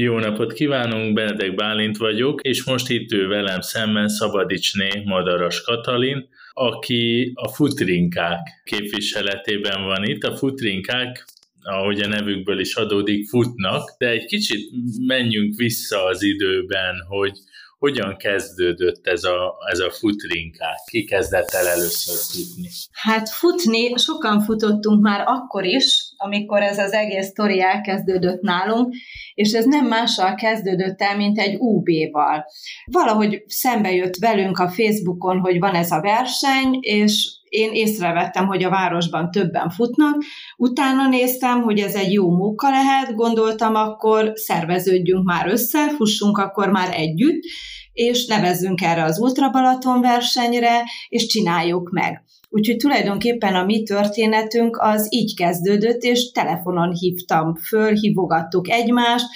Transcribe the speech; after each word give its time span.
Jó 0.00 0.18
napot 0.18 0.52
kívánunk, 0.52 1.14
Benedek 1.14 1.54
Bálint 1.54 1.96
vagyok, 1.96 2.40
és 2.42 2.64
most 2.64 2.90
itt 2.90 3.12
ő 3.12 3.26
velem 3.26 3.60
szemben 3.60 4.08
Szabadicsné 4.08 5.02
Madaras 5.04 5.62
Katalin, 5.62 6.28
aki 6.52 7.32
a 7.34 7.48
futrinkák 7.48 8.62
képviseletében 8.64 9.84
van 9.84 10.04
itt. 10.04 10.22
A 10.22 10.36
futrinkák 10.36 11.24
ahogy 11.62 12.00
a 12.00 12.08
nevükből 12.08 12.60
is 12.60 12.74
adódik, 12.74 13.28
futnak, 13.28 13.94
de 13.98 14.08
egy 14.08 14.24
kicsit 14.24 14.70
menjünk 15.06 15.56
vissza 15.56 16.04
az 16.04 16.22
időben, 16.22 16.94
hogy 17.08 17.32
hogyan 17.78 18.16
kezdődött 18.16 19.06
ez 19.06 19.24
a, 19.24 19.54
ez 19.70 19.78
a 19.78 19.90
futrinkák? 19.90 20.76
Ki 20.90 21.04
kezdett 21.04 21.50
el 21.50 21.66
először 21.66 22.16
futni? 22.16 22.68
Hát 22.92 23.28
futni, 23.28 23.96
sokan 23.96 24.40
futottunk 24.40 25.02
már 25.02 25.22
akkor 25.26 25.64
is, 25.64 26.12
amikor 26.16 26.62
ez 26.62 26.78
az 26.78 26.92
egész 26.92 27.26
sztori 27.26 27.60
elkezdődött 27.60 28.40
nálunk, 28.40 28.94
és 29.34 29.52
ez 29.52 29.64
nem 29.64 29.86
mással 29.86 30.34
kezdődött 30.34 31.00
el, 31.00 31.16
mint 31.16 31.38
egy 31.38 31.56
UB-val. 31.58 32.44
Valahogy 32.84 33.42
szembe 33.46 33.92
jött 33.92 34.16
velünk 34.16 34.58
a 34.58 34.68
Facebookon, 34.68 35.38
hogy 35.38 35.58
van 35.58 35.74
ez 35.74 35.90
a 35.90 36.00
verseny, 36.00 36.78
és 36.80 37.37
én 37.48 37.72
észrevettem, 37.72 38.46
hogy 38.46 38.64
a 38.64 38.70
városban 38.70 39.30
többen 39.30 39.70
futnak, 39.70 40.22
utána 40.56 41.08
néztem, 41.08 41.62
hogy 41.62 41.78
ez 41.78 41.94
egy 41.94 42.12
jó 42.12 42.30
munka 42.30 42.70
lehet, 42.70 43.14
gondoltam, 43.14 43.74
akkor 43.74 44.32
szerveződjünk 44.34 45.24
már 45.24 45.48
össze, 45.48 45.90
fussunk 45.96 46.38
akkor 46.38 46.68
már 46.68 46.88
együtt, 46.94 47.42
és 47.92 48.26
nevezzünk 48.26 48.82
erre 48.82 49.04
az 49.04 49.18
Ultra 49.18 49.50
Balaton 49.50 50.00
versenyre, 50.00 50.84
és 51.08 51.26
csináljuk 51.26 51.90
meg. 51.90 52.22
Úgyhogy 52.50 52.76
tulajdonképpen 52.76 53.54
a 53.54 53.64
mi 53.64 53.82
történetünk 53.82 54.76
az 54.80 55.06
így 55.10 55.36
kezdődött, 55.36 56.02
és 56.02 56.30
telefonon 56.30 56.92
hívtam 56.92 57.54
föl, 57.54 57.92
hívogattuk 57.94 58.70
egymást, 58.70 59.26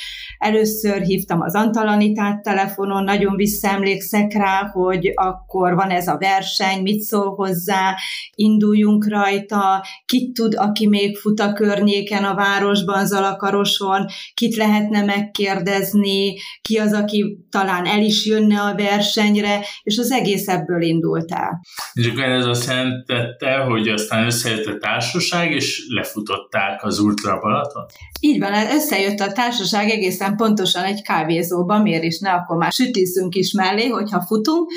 Először 0.42 1.00
hívtam 1.02 1.40
az 1.40 1.54
Antalanitát 1.54 2.42
telefonon, 2.42 3.04
nagyon 3.04 3.36
visszaemlékszek 3.36 4.32
rá, 4.32 4.70
hogy 4.72 5.12
akkor 5.14 5.74
van 5.74 5.90
ez 5.90 6.08
a 6.08 6.18
verseny, 6.18 6.82
mit 6.82 7.00
szól 7.00 7.34
hozzá, 7.34 7.96
induljunk 8.34 9.08
rajta, 9.08 9.86
kit 10.04 10.34
tud, 10.34 10.54
aki 10.56 10.88
még 10.88 11.16
fut 11.16 11.40
a 11.40 11.52
környéken 11.52 12.24
a 12.24 12.34
városban, 12.34 13.06
Zalakaroson, 13.06 14.06
kit 14.34 14.56
lehetne 14.56 15.04
megkérdezni, 15.04 16.34
ki 16.62 16.78
az, 16.78 16.92
aki 16.92 17.38
talán 17.50 17.86
el 17.86 18.02
is 18.02 18.26
jönne 18.26 18.60
a 18.60 18.74
versenyre, 18.74 19.60
és 19.82 19.98
az 19.98 20.10
egész 20.10 20.48
ebből 20.48 20.82
indult 20.82 21.32
el. 21.32 21.60
És 21.92 22.06
akkor 22.06 22.24
ez 22.24 22.46
azt 22.46 22.66
jelentette, 22.66 23.56
hogy 23.56 23.88
aztán 23.88 24.26
összejött 24.26 24.66
a 24.66 24.78
társaság, 24.78 25.50
és 25.50 25.82
lefutották 25.88 26.84
az 26.84 26.98
Ultra 26.98 27.38
Balaton? 27.40 27.84
Így 28.20 28.38
van, 28.38 28.52
összejött 28.74 29.20
a 29.20 29.32
társaság 29.32 29.88
egészen 29.88 30.31
pontosan 30.36 30.84
egy 30.84 31.02
kávézóban, 31.02 31.82
miért 31.82 32.02
is 32.02 32.18
ne, 32.18 32.30
akkor 32.30 32.56
már 32.56 32.72
sütizzünk 32.72 33.34
is 33.34 33.52
mellé, 33.52 33.88
hogyha 33.88 34.20
futunk, 34.20 34.70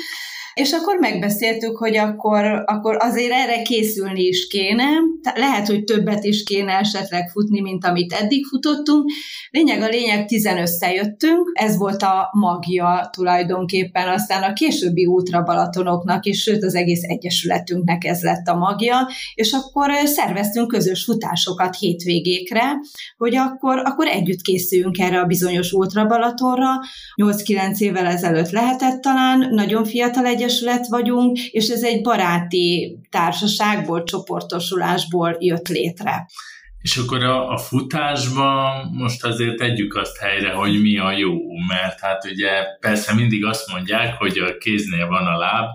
és 0.60 0.72
akkor 0.72 0.96
megbeszéltük, 0.98 1.76
hogy 1.76 1.96
akkor, 1.96 2.62
akkor 2.66 2.96
azért 3.00 3.32
erre 3.32 3.62
készülni 3.62 4.22
is 4.22 4.46
kéne, 4.46 4.84
lehet, 5.34 5.66
hogy 5.66 5.84
többet 5.84 6.24
is 6.24 6.42
kéne 6.42 6.72
esetleg 6.72 7.28
futni, 7.30 7.60
mint 7.60 7.84
amit 7.84 8.12
eddig 8.12 8.46
futottunk. 8.46 9.10
Lényeg 9.50 9.82
a 9.82 9.88
lényeg, 9.88 10.26
tizen 10.26 10.58
összejöttünk, 10.58 11.50
ez 11.52 11.76
volt 11.76 12.02
a 12.02 12.30
magja 12.32 13.08
tulajdonképpen, 13.12 14.08
aztán 14.08 14.42
a 14.42 14.52
későbbi 14.52 15.06
útra 15.06 15.42
Balatonoknak 15.42 16.26
is, 16.26 16.42
sőt 16.42 16.64
az 16.64 16.74
egész 16.74 17.02
egyesületünknek 17.02 18.04
ez 18.04 18.22
lett 18.22 18.46
a 18.46 18.56
magja, 18.56 19.08
és 19.34 19.52
akkor 19.52 19.90
szerveztünk 20.04 20.68
közös 20.68 21.04
futásokat 21.04 21.76
hétvégékre, 21.76 22.72
hogy 23.16 23.36
akkor, 23.36 23.78
akkor 23.84 24.06
együtt 24.06 24.40
készüljünk 24.40 24.98
erre 24.98 25.20
a 25.20 25.26
bizonyos 25.26 25.72
útra 25.72 26.06
Balatonra. 26.06 26.70
8-9 27.22 27.78
évvel 27.78 28.06
ezelőtt 28.06 28.50
lehetett 28.50 29.00
talán, 29.00 29.48
nagyon 29.50 29.84
fiatal 29.84 30.26
egy 30.26 30.44
egyesület 30.46 30.86
vagyunk, 30.86 31.38
és 31.38 31.68
ez 31.68 31.82
egy 31.82 32.02
baráti 32.02 32.98
társaságból, 33.10 34.02
csoportosulásból 34.02 35.36
jött 35.38 35.68
létre. 35.68 36.26
És 36.80 36.96
akkor 36.96 37.24
a, 37.24 37.50
a 37.50 37.58
futásban 37.58 38.90
most 38.92 39.24
azért 39.24 39.56
tegyük 39.56 39.94
azt 39.94 40.18
helyre, 40.18 40.52
hogy 40.52 40.80
mi 40.80 40.98
a 40.98 41.12
jó, 41.12 41.34
mert 41.68 42.00
hát 42.00 42.24
ugye 42.24 42.48
persze 42.80 43.14
mindig 43.14 43.44
azt 43.44 43.70
mondják, 43.72 44.14
hogy 44.18 44.38
a 44.38 44.56
kéznél 44.58 45.06
van 45.06 45.26
a 45.26 45.38
láb, 45.38 45.68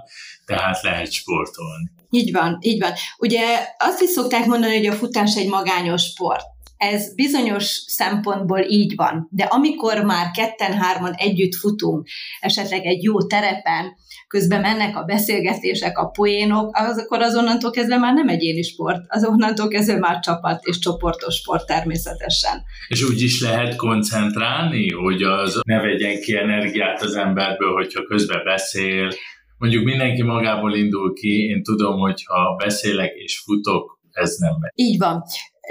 tehát 0.45 0.81
lehet 0.81 1.12
sportolni. 1.12 1.91
Így 2.09 2.31
van, 2.31 2.57
így 2.62 2.79
van. 2.79 2.91
Ugye 3.18 3.41
azt 3.78 4.01
is 4.01 4.09
szokták 4.09 4.45
mondani, 4.45 4.78
hogy 4.78 4.85
a 4.85 4.94
futás 4.94 5.35
egy 5.35 5.47
magányos 5.50 6.01
sport. 6.01 6.45
Ez 6.90 7.16
bizonyos 7.16 7.66
szempontból 7.88 8.59
így 8.59 8.96
van, 8.96 9.28
de 9.31 9.44
amikor 9.44 10.03
már 10.03 10.31
ketten-hárman 10.31 11.14
együtt 11.14 11.56
futunk, 11.56 12.08
esetleg 12.40 12.86
egy 12.86 13.03
jó 13.03 13.28
terepen, 13.28 13.96
közben 14.28 14.62
mennek 14.62 14.97
a 14.97 15.03
beszélgetések, 15.03 15.97
a 15.97 16.06
poénok, 16.06 16.69
az, 16.78 16.97
akkor 16.97 17.22
azonnantól 17.22 17.72
kezdve 17.72 17.97
már 17.97 18.14
nem 18.14 18.28
egyéni 18.28 18.62
sport, 18.62 19.06
azonnantól 19.08 19.68
kezdve 19.68 19.97
már 19.97 20.19
csapat 20.19 20.66
és 20.66 20.80
csoportos 20.80 21.36
sport 21.36 21.66
természetesen. 21.66 22.64
És 22.88 23.03
úgy 23.03 23.22
is 23.22 23.42
lehet 23.42 23.75
koncentrálni, 23.75 24.92
hogy 24.92 25.24
az 25.24 25.59
ne 25.66 25.81
vegyen 25.81 26.22
ki 26.22 26.38
energiát 26.38 27.02
az 27.02 27.16
emberből, 27.16 27.74
hogyha 27.74 28.03
közben 28.03 28.44
beszél, 28.44 29.09
mondjuk 29.58 29.84
mindenki 29.84 30.22
magából 30.22 30.75
indul 30.75 31.13
ki, 31.13 31.46
én 31.46 31.63
tudom, 31.63 32.00
hogy 32.00 32.24
ha 32.25 32.56
beszélek 32.56 33.12
és 33.16 33.40
futok, 33.40 34.00
ez 34.12 34.36
nem 34.38 34.53
megy. 34.59 34.72
Így 34.75 34.98
van 34.98 35.24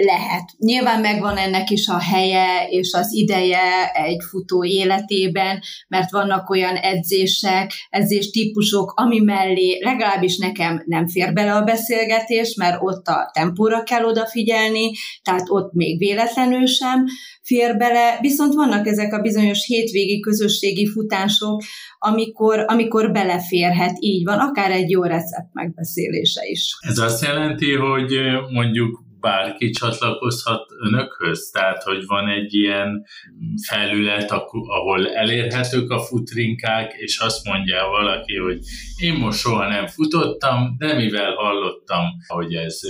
lehet. 0.04 0.50
Nyilván 0.58 1.00
megvan 1.00 1.36
ennek 1.36 1.70
is 1.70 1.88
a 1.88 1.98
helye 1.98 2.66
és 2.68 2.92
az 2.92 3.12
ideje 3.12 3.90
egy 3.92 4.22
futó 4.30 4.64
életében, 4.64 5.60
mert 5.88 6.10
vannak 6.10 6.50
olyan 6.50 6.76
edzések, 6.76 7.72
edzés 7.90 8.30
típusok, 8.30 8.92
ami 8.96 9.18
mellé 9.18 9.78
legalábbis 9.82 10.36
nekem 10.38 10.82
nem 10.86 11.08
fér 11.08 11.32
bele 11.32 11.52
a 11.52 11.64
beszélgetés, 11.64 12.54
mert 12.54 12.78
ott 12.80 13.06
a 13.06 13.30
tempóra 13.32 13.82
kell 13.82 14.04
odafigyelni, 14.04 14.90
tehát 15.22 15.46
ott 15.48 15.72
még 15.72 15.98
véletlenül 15.98 16.66
sem 16.66 17.04
fér 17.42 17.76
bele, 17.76 18.18
viszont 18.20 18.54
vannak 18.54 18.86
ezek 18.86 19.12
a 19.12 19.20
bizonyos 19.20 19.66
hétvégi 19.66 20.20
közösségi 20.20 20.86
futások, 20.86 21.62
amikor, 21.98 22.64
amikor 22.66 23.12
beleférhet, 23.12 23.96
így 23.98 24.24
van, 24.24 24.38
akár 24.38 24.70
egy 24.70 24.90
jó 24.90 25.02
recept 25.02 25.52
megbeszélése 25.52 26.40
is. 26.44 26.76
Ez 26.88 26.98
azt 26.98 27.22
jelenti, 27.24 27.72
hogy 27.74 28.12
mondjuk 28.52 29.08
bárki 29.20 29.70
csatlakozhat 29.70 30.66
önökhöz? 30.82 31.50
Tehát, 31.52 31.82
hogy 31.82 32.06
van 32.06 32.28
egy 32.28 32.54
ilyen 32.54 33.04
felület, 33.68 34.30
ahol 34.66 35.14
elérhetők 35.14 35.90
a 35.90 36.00
futrinkák, 36.00 36.92
és 36.96 37.18
azt 37.18 37.44
mondja 37.44 37.86
valaki, 37.90 38.36
hogy 38.36 38.58
én 38.96 39.14
most 39.14 39.38
soha 39.38 39.68
nem 39.68 39.86
futottam, 39.86 40.74
de 40.78 40.94
mivel 40.94 41.34
hallottam, 41.34 42.04
hogy 42.26 42.54
ez 42.54 42.80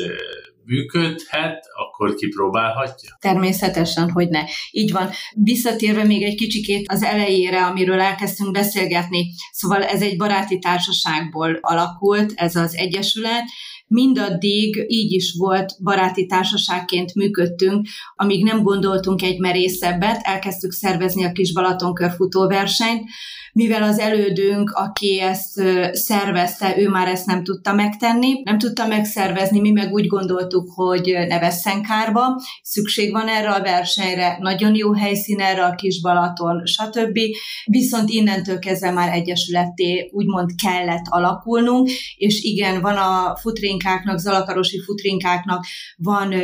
működhet, 0.70 1.66
akkor 1.86 2.14
kipróbálhatja? 2.14 3.16
Természetesen, 3.20 4.10
hogy 4.10 4.28
ne. 4.28 4.40
Így 4.70 4.92
van. 4.92 5.10
Visszatérve 5.34 6.04
még 6.04 6.22
egy 6.22 6.34
kicsikét 6.34 6.92
az 6.92 7.02
elejére, 7.02 7.64
amiről 7.64 8.00
elkezdtünk 8.00 8.52
beszélgetni, 8.52 9.26
szóval 9.52 9.82
ez 9.82 10.02
egy 10.02 10.16
baráti 10.16 10.58
társaságból 10.58 11.58
alakult, 11.60 12.32
ez 12.34 12.56
az 12.56 12.74
egyesület, 12.74 13.44
mindaddig 13.90 14.84
így 14.88 15.12
is 15.12 15.34
volt, 15.38 15.82
baráti 15.82 16.26
társaságként 16.26 17.14
működtünk, 17.14 17.86
amíg 18.16 18.44
nem 18.44 18.62
gondoltunk 18.62 19.22
egy 19.22 19.38
merészebbet, 19.38 20.20
elkezdtük 20.22 20.72
szervezni 20.72 21.24
a 21.24 21.32
kis 21.32 21.52
Balatonkör 21.52 22.10
futóversenyt, 22.10 23.04
mivel 23.52 23.82
az 23.82 23.98
elődünk, 23.98 24.70
aki 24.70 25.20
ezt 25.20 25.62
szervezte, 25.92 26.78
ő 26.78 26.88
már 26.88 27.08
ezt 27.08 27.26
nem 27.26 27.44
tudta 27.44 27.72
megtenni, 27.72 28.42
nem 28.44 28.58
tudta 28.58 28.86
megszervezni, 28.86 29.60
mi 29.60 29.70
meg 29.70 29.92
úgy 29.92 30.06
gondoltuk, 30.06 30.70
hogy 30.74 31.16
ne 31.28 31.38
vesszen 31.38 31.82
kárba, 31.82 32.42
szükség 32.62 33.12
van 33.12 33.28
erre 33.28 33.50
a 33.50 33.62
versenyre, 33.62 34.36
nagyon 34.40 34.74
jó 34.74 34.94
helyszín 34.94 35.40
erre 35.40 35.64
a 35.64 35.74
kis 35.74 36.00
Balaton, 36.00 36.66
stb. 36.66 37.18
Viszont 37.64 38.08
innentől 38.08 38.58
kezdve 38.58 38.90
már 38.90 39.12
egyesületté 39.12 40.10
úgymond 40.12 40.50
kellett 40.62 41.04
alakulnunk, 41.08 41.90
és 42.16 42.42
igen, 42.42 42.80
van 42.80 42.96
a 42.96 43.36
futrinkáknak, 43.80 44.18
zalakarosi 44.18 44.80
futrinkáknak 44.80 45.64
van 45.96 46.34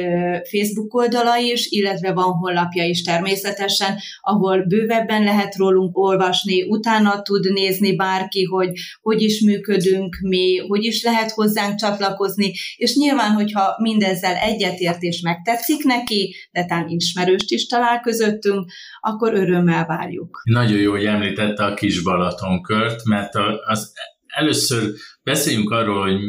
Facebook 0.50 0.94
oldala 0.94 1.36
is, 1.36 1.66
illetve 1.70 2.12
van 2.12 2.32
honlapja 2.32 2.84
is 2.84 3.02
természetesen, 3.02 3.98
ahol 4.20 4.64
bővebben 4.66 5.24
lehet 5.24 5.56
rólunk 5.56 5.98
olvasni, 5.98 6.62
utána 6.62 7.22
tud 7.22 7.52
nézni 7.52 7.96
bárki, 7.96 8.44
hogy 8.44 8.70
hogy 9.00 9.22
is 9.22 9.40
működünk 9.40 10.16
mi, 10.20 10.56
hogy 10.56 10.84
is 10.84 11.02
lehet 11.02 11.30
hozzánk 11.30 11.74
csatlakozni, 11.78 12.52
és 12.76 12.96
nyilván, 12.96 13.30
hogyha 13.30 13.76
mindezzel 13.82 14.34
egyetért 14.34 15.02
és 15.02 15.20
megtetszik 15.20 15.84
neki, 15.84 16.34
de 16.50 16.64
talán 16.64 16.88
ismerőst 16.88 17.50
is 17.50 17.66
talál 17.66 18.00
közöttünk, 18.00 18.70
akkor 19.00 19.34
örömmel 19.34 19.86
várjuk. 19.86 20.40
Nagyon 20.44 20.78
jó, 20.78 20.90
hogy 20.90 21.04
említette 21.04 21.64
a 21.64 21.74
kis 21.74 22.02
Balatonkört, 22.02 23.04
mert 23.04 23.34
az 23.66 23.92
először 24.36 24.92
beszéljünk 25.22 25.70
arról, 25.70 26.02
hogy 26.02 26.20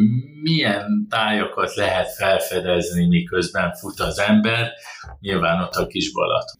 milyen 0.41 1.07
tájakat 1.09 1.75
lehet 1.75 2.15
felfedezni, 2.15 3.07
miközben 3.07 3.73
fut 3.73 3.99
az 3.99 4.19
ember, 4.19 4.71
nyilván 5.19 5.61
ott 5.61 5.73
a 5.73 5.87
kis 5.87 6.11
Balaton. 6.11 6.57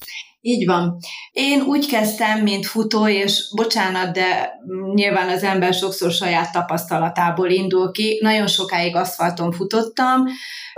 Így 0.48 0.66
van. 0.66 0.98
Én 1.32 1.62
úgy 1.62 1.88
kezdtem, 1.88 2.42
mint 2.42 2.66
futó, 2.66 3.08
és 3.08 3.44
bocsánat, 3.56 4.14
de 4.14 4.50
nyilván 4.94 5.30
az 5.30 5.44
ember 5.44 5.74
sokszor 5.74 6.12
saját 6.12 6.52
tapasztalatából 6.52 7.50
indul 7.50 7.92
ki. 7.92 8.20
Nagyon 8.22 8.48
sokáig 8.48 8.96
aszfalton 8.96 9.52
futottam, 9.52 10.24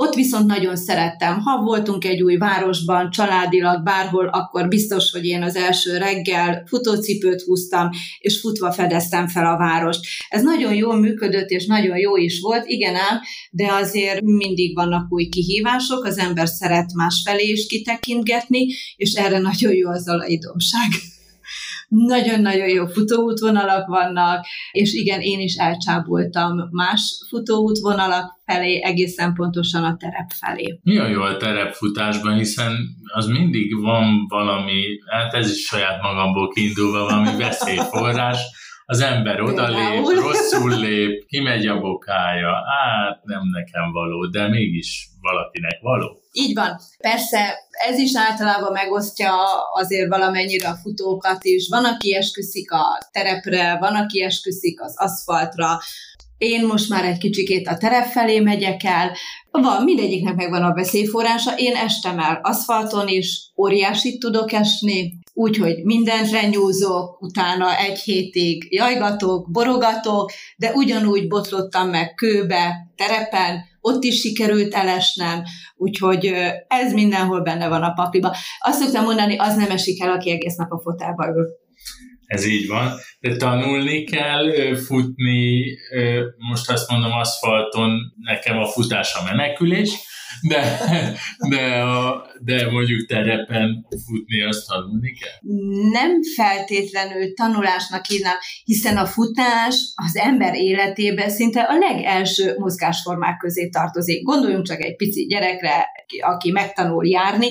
ott 0.02 0.14
viszont 0.14 0.46
nagyon 0.46 0.76
szerettem. 0.76 1.40
Ha 1.40 1.62
voltunk 1.62 2.06
egy 2.06 2.22
új 2.22 2.38
városban, 2.38 3.10
családilag, 3.10 3.84
bárhol, 3.84 4.28
akkor 4.28 4.68
biztos, 4.68 5.12
hogy 5.12 5.26
én 5.26 5.44
az 5.44 5.56
első 5.56 5.98
reggel 5.98 6.64
futócipőt 6.68 7.42
húztam, 7.42 7.90
és 8.20 8.40
futva 8.40 8.72
fedeztem 8.72 9.28
fel 9.28 9.46
a 9.46 9.58
várost. 9.58 10.00
Ez 10.30 10.44
nagyon 10.44 10.74
jól 10.74 11.00
működött, 11.00 11.50
és 11.50 11.66
nagyon 11.66 11.98
jó 11.98 12.18
is 12.18 12.40
volt, 12.40 12.66
igen 12.66 12.96
ám, 12.96 13.20
de 13.52 13.74
azért 13.74 14.22
mindig 14.22 14.76
vannak 14.76 15.12
új 15.12 15.28
kihívások, 15.28 16.06
az 16.06 16.18
ember 16.18 16.48
szeret 16.48 16.94
másfelé 16.94 17.48
is 17.48 17.68
kitekintgetni, 17.68 18.68
és 18.96 19.14
erre 19.14 19.40
nagyon 19.60 19.78
jó 19.78 19.90
az 19.90 20.10
alaidomság 20.10 20.90
nagyon-nagyon 21.90 22.68
jó 22.68 22.86
futóútvonalak 22.86 23.88
vannak, 23.88 24.46
és 24.72 24.94
igen, 24.94 25.22
én 25.22 25.40
is 25.40 25.56
elcsábultam 25.56 26.58
más 26.72 27.26
futóútvonalak 27.30 28.40
felé, 28.46 28.82
egészen 28.84 29.34
pontosan 29.34 29.84
a 29.84 29.96
terep 29.98 30.32
felé. 30.40 30.80
Mi 30.84 30.98
a 30.98 31.08
jó 31.08 31.22
a 31.22 31.38
terepfutásban, 31.38 32.38
hiszen 32.38 32.78
az 33.14 33.28
mindig 33.28 33.82
van 33.82 34.26
valami, 34.28 34.84
hát 35.06 35.34
ez 35.34 35.52
is 35.52 35.66
saját 35.66 36.02
magamból 36.02 36.50
kiindulva 36.50 37.04
valami 37.04 37.38
veszélyforrás, 37.44 38.40
az 38.86 39.02
ember 39.02 39.42
odalép, 39.42 40.06
rosszul 40.06 40.80
lép, 40.80 41.26
kimegy 41.26 41.68
a 41.68 41.80
bokája, 41.80 42.54
hát 42.54 43.24
nem 43.24 43.42
nekem 43.52 43.92
való, 43.92 44.26
de 44.26 44.48
mégis 44.48 45.10
valakinek 45.30 45.80
való. 45.82 46.22
Így 46.32 46.54
van. 46.56 46.80
Persze 46.98 47.58
ez 47.88 47.98
is 47.98 48.12
általában 48.16 48.72
megosztja 48.72 49.34
azért 49.74 50.10
valamennyire 50.10 50.68
a 50.68 50.80
futókat 50.82 51.44
is. 51.44 51.68
Van, 51.70 51.86
aki 51.86 52.16
esküszik 52.16 52.72
a 52.72 52.98
terepre, 53.12 53.78
van, 53.80 53.96
aki 53.96 54.24
esküszik 54.24 54.82
az 54.82 54.94
aszfaltra, 54.98 55.80
én 56.40 56.66
most 56.66 56.90
már 56.90 57.06
egy 57.06 57.18
kicsikét 57.18 57.68
a 57.68 57.78
terep 57.78 58.06
felé 58.06 58.40
megyek 58.40 58.84
el, 58.84 59.12
van, 59.52 59.84
mindegyiknek 59.84 60.36
megvan 60.36 60.64
a 60.64 60.74
veszélyforrása, 60.74 61.58
én 61.58 61.76
estem 61.76 62.20
el 62.20 62.40
aszfalton 62.44 63.08
is, 63.08 63.52
óriásit 63.58 64.20
tudok 64.20 64.52
esni, 64.52 65.20
úgyhogy 65.34 65.84
mindent 65.84 66.32
renyúzok, 66.32 67.22
utána 67.22 67.78
egy 67.78 68.00
hétig 68.00 68.68
jajgatok, 68.70 69.52
borogatok, 69.52 70.32
de 70.58 70.72
ugyanúgy 70.74 71.28
botlottam 71.28 71.90
meg 71.90 72.14
kőbe, 72.14 72.92
terepen, 72.96 73.69
ott 73.82 74.04
is 74.04 74.20
sikerült 74.20 74.74
elesnem, 74.74 75.44
úgyhogy 75.76 76.34
ez 76.68 76.94
mindenhol 76.94 77.42
benne 77.42 77.68
van 77.68 77.84
a 77.84 77.94
pakliba. 77.94 78.36
Azt 78.60 78.82
szoktam 78.82 79.04
mondani, 79.04 79.38
az 79.38 79.56
nem 79.56 79.72
esik 79.72 80.02
el, 80.02 80.12
aki 80.12 80.32
egész 80.32 80.56
nap 80.56 80.72
a 80.72 80.82
fotelba 80.84 81.28
ül. 81.28 81.46
Ez 82.26 82.46
így 82.46 82.68
van. 82.68 82.92
De 83.20 83.36
tanulni 83.36 84.04
kell, 84.04 84.76
futni, 84.76 85.64
most 86.50 86.70
azt 86.70 86.90
mondom 86.90 87.12
aszfalton, 87.12 88.00
nekem 88.16 88.58
a 88.58 88.68
futás 88.68 89.16
a 89.16 89.24
menekülés, 89.24 89.90
de, 90.42 90.80
de, 91.50 91.82
a, 91.82 92.26
de 92.40 92.72
mondjuk 92.72 93.08
terepen 93.08 93.88
futni 94.06 94.42
azt 94.44 94.68
tanulni 94.68 95.12
kell? 95.12 95.52
Nem 95.92 96.12
feltétlenül 96.36 97.34
tanulásnak 97.34 98.06
hívnám, 98.06 98.38
hiszen 98.64 98.98
a 98.98 99.06
futás 99.06 99.76
az 99.96 100.16
ember 100.16 100.56
életében 100.56 101.30
szinte 101.30 101.62
a 101.62 101.78
legelső 101.78 102.56
mozgásformák 102.58 103.38
közé 103.38 103.70
tartozik. 103.70 104.24
Gondoljunk 104.24 104.66
csak 104.66 104.82
egy 104.84 104.96
pici 104.96 105.26
gyerekre, 105.26 105.86
aki 106.22 106.52
megtanul 106.52 107.08
járni, 107.08 107.50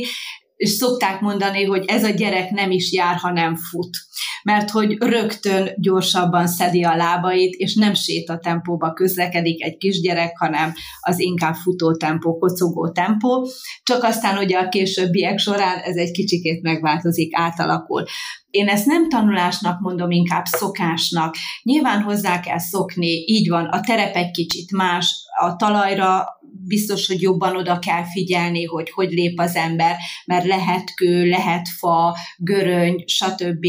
és 0.58 0.70
szokták 0.70 1.20
mondani, 1.20 1.64
hogy 1.64 1.84
ez 1.87 2.05
a 2.05 2.10
gyerek 2.10 2.50
nem 2.50 2.70
is 2.70 2.93
jár, 2.93 3.16
hanem 3.16 3.56
fut. 3.56 3.96
Mert 4.43 4.70
hogy 4.70 4.96
rögtön 4.99 5.70
gyorsabban 5.76 6.46
szedi 6.46 6.84
a 6.84 6.96
lábait, 6.96 7.55
és 7.55 7.75
nem 7.75 7.94
sétatempóba 7.94 8.93
közlekedik 8.93 9.64
egy 9.64 9.76
kisgyerek, 9.76 10.38
hanem 10.38 10.75
az 11.00 11.19
inkább 11.19 11.55
futó 11.55 11.96
tempó, 11.96 12.38
kocogó 12.38 12.90
tempó. 12.90 13.49
Csak 13.82 14.02
aztán 14.02 14.38
ugye 14.38 14.58
a 14.58 14.69
későbbiek 14.69 15.38
során 15.38 15.78
ez 15.78 15.96
egy 15.96 16.10
kicsikét 16.10 16.62
megváltozik, 16.62 17.37
átalakul. 17.37 18.04
Én 18.50 18.69
ezt 18.69 18.87
nem 18.87 19.08
tanulásnak 19.08 19.81
mondom, 19.81 20.11
inkább 20.11 20.44
szokásnak. 20.44 21.34
Nyilván 21.62 22.02
hozzá 22.02 22.40
kell 22.40 22.58
szokni, 22.58 23.25
így 23.26 23.49
van, 23.49 23.64
a 23.64 23.81
terep 23.81 24.14
egy 24.14 24.31
kicsit 24.31 24.72
más, 24.72 25.14
a 25.40 25.56
talajra 25.56 26.38
biztos, 26.68 27.06
hogy 27.06 27.22
jobban 27.22 27.56
oda 27.56 27.78
kell 27.78 28.04
figyelni, 28.12 28.64
hogy 28.64 28.90
hogy 28.90 29.10
lép 29.10 29.40
az 29.40 29.56
ember, 29.56 29.96
mert 30.26 30.44
lehet 30.44 30.94
kő, 30.94 31.28
lehet 31.28 31.68
fa, 31.78 32.16
göröny, 32.36 33.04
stb. 33.06 33.66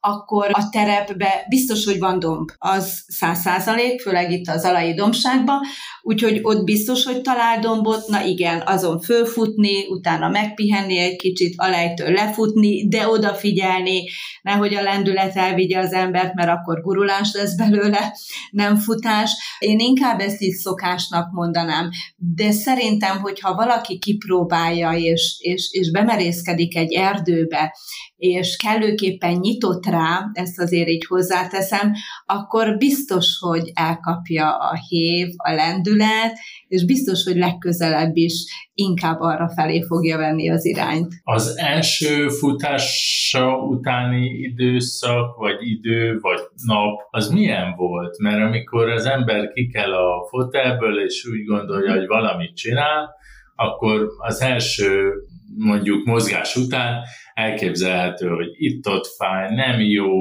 Akkor 0.00 0.50
a 0.52 0.68
terepbe 0.68 1.44
biztos, 1.48 1.84
hogy 1.84 1.98
van 1.98 2.18
domb, 2.18 2.50
az 2.58 3.04
száz 3.06 3.40
százalék, 3.40 4.00
főleg 4.00 4.30
itt 4.30 4.48
az 4.48 4.64
alai 4.64 4.94
dombságban, 4.94 5.60
úgyhogy 6.02 6.38
ott 6.42 6.64
biztos, 6.64 7.04
hogy 7.04 7.20
talál 7.20 7.58
dombot, 7.58 8.08
na 8.08 8.24
igen, 8.24 8.62
azon 8.66 9.00
fölfutni, 9.00 9.86
utána 9.86 10.28
megpihenni 10.28 10.98
egy 10.98 11.16
kicsit, 11.16 11.54
alejtől 11.56 12.10
lefutni, 12.10 12.88
de 12.88 13.08
odafigyelni, 13.08 14.02
nehogy 14.42 14.74
a 14.74 14.82
lendület 14.82 15.36
elvigye 15.36 15.78
az 15.78 15.92
embert, 15.92 16.34
mert 16.34 16.48
akkor 16.48 16.80
gurulás 16.80 17.32
lesz 17.32 17.56
belőle, 17.56 18.12
nem 18.50 18.76
futás. 18.76 19.32
Én 19.58 19.78
inkább 19.78 20.20
ezt 20.20 20.40
így 20.40 20.54
szokásnak 20.54 21.32
mondanám, 21.32 21.90
de 22.16 22.41
szerintem, 22.50 23.20
hogyha 23.20 23.54
valaki 23.54 23.98
kipróbálja, 23.98 24.92
és, 24.92 25.36
és, 25.38 25.68
és 25.72 25.90
bemerészkedik 25.90 26.76
egy 26.76 26.92
erdőbe, 26.92 27.72
és 28.16 28.56
kellőképpen 28.56 29.32
nyitott 29.32 29.86
rá, 29.86 30.30
ezt 30.32 30.60
azért 30.60 30.88
így 30.88 31.04
hozzáteszem, 31.06 31.92
akkor 32.26 32.76
biztos, 32.76 33.36
hogy 33.40 33.70
elkapja 33.74 34.56
a 34.56 34.78
hév, 34.88 35.28
a 35.36 35.52
lendület, 35.52 36.32
és 36.68 36.84
biztos, 36.84 37.24
hogy 37.24 37.36
legközelebb 37.36 38.16
is 38.16 38.44
inkább 38.74 39.20
arra 39.20 39.48
felé 39.48 39.82
fogja 39.82 40.16
venni 40.16 40.50
az 40.50 40.64
irányt. 40.64 41.14
Az 41.22 41.56
első 41.56 42.28
futása 42.28 43.56
utáni 43.56 44.26
időszak, 44.26 45.36
vagy 45.36 45.56
idő, 45.60 46.18
vagy 46.20 46.40
nap, 46.66 47.00
az 47.10 47.28
milyen 47.28 47.74
volt? 47.76 48.18
Mert 48.18 48.42
amikor 48.42 48.88
az 48.88 49.06
ember 49.06 49.52
kikel 49.52 49.92
a 49.92 50.26
fotelből, 50.28 51.04
és 51.04 51.26
úgy 51.32 51.44
gondolja, 51.44 51.92
hogy 51.92 52.06
valamit 52.22 52.56
csinál, 52.56 53.14
akkor 53.56 54.08
az 54.18 54.40
első 54.40 55.12
mondjuk 55.56 56.04
mozgás 56.04 56.56
után 56.56 57.02
elképzelhető, 57.34 58.28
hogy 58.28 58.48
itt-ott 58.52 59.06
fáj, 59.06 59.54
nem 59.54 59.80
jó, 59.80 60.12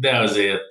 de 0.00 0.18
azért 0.18 0.66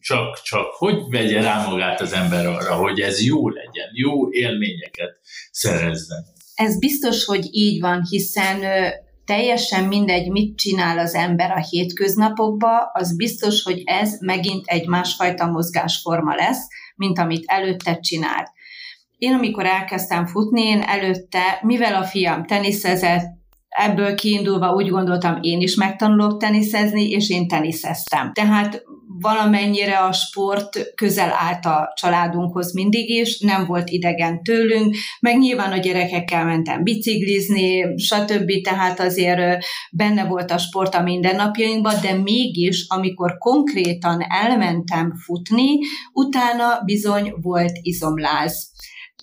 csak-csak 0.00 0.66
hogy 0.70 0.96
vegye 1.10 1.42
rá 1.42 1.66
magát 1.68 2.00
az 2.00 2.12
ember 2.12 2.46
arra, 2.46 2.74
hogy 2.74 3.00
ez 3.00 3.24
jó 3.24 3.48
legyen, 3.48 3.88
jó 3.92 4.32
élményeket 4.32 5.18
szerezzen. 5.50 6.24
Ez 6.54 6.78
biztos, 6.78 7.24
hogy 7.24 7.48
így 7.50 7.80
van, 7.80 8.06
hiszen 8.10 8.60
teljesen 9.24 9.84
mindegy, 9.84 10.30
mit 10.30 10.56
csinál 10.56 10.98
az 10.98 11.14
ember 11.14 11.50
a 11.50 11.66
hétköznapokban, 11.70 12.80
az 12.92 13.16
biztos, 13.16 13.62
hogy 13.62 13.82
ez 13.84 14.20
megint 14.20 14.66
egy 14.66 14.86
másfajta 14.86 15.46
mozgásforma 15.46 16.34
lesz, 16.34 16.66
mint 16.96 17.18
amit 17.18 17.44
előtte 17.46 17.98
csinált. 18.00 18.48
Én, 19.20 19.32
amikor 19.32 19.66
elkezdtem 19.66 20.26
futni, 20.26 20.62
én 20.62 20.80
előtte, 20.80 21.58
mivel 21.62 21.94
a 21.94 22.04
fiam 22.04 22.46
teniszezett, 22.46 23.24
ebből 23.68 24.14
kiindulva 24.14 24.74
úgy 24.74 24.88
gondoltam, 24.88 25.38
én 25.40 25.60
is 25.60 25.74
megtanulok 25.74 26.40
teniszezni, 26.40 27.10
és 27.10 27.30
én 27.30 27.48
teniszeztem. 27.48 28.32
Tehát 28.32 28.82
valamennyire 29.20 29.98
a 29.98 30.12
sport 30.12 30.94
közel 30.94 31.34
állt 31.38 31.64
a 31.64 31.92
családunkhoz 31.94 32.74
mindig 32.74 33.08
is, 33.08 33.40
nem 33.40 33.66
volt 33.66 33.88
idegen 33.88 34.42
tőlünk, 34.42 34.96
meg 35.20 35.38
nyilván 35.38 35.72
a 35.72 35.76
gyerekekkel 35.76 36.44
mentem 36.44 36.82
biciklizni, 36.82 37.96
stb., 37.96 38.50
tehát 38.62 39.00
azért 39.00 39.64
benne 39.92 40.24
volt 40.24 40.50
a 40.50 40.58
sport 40.58 40.94
a 40.94 41.02
mindennapjainkban, 41.02 41.94
de 42.02 42.12
mégis, 42.12 42.84
amikor 42.88 43.38
konkrétan 43.38 44.20
elmentem 44.28 45.12
futni, 45.24 45.78
utána 46.12 46.80
bizony 46.84 47.32
volt 47.42 47.78
izomláz 47.82 48.69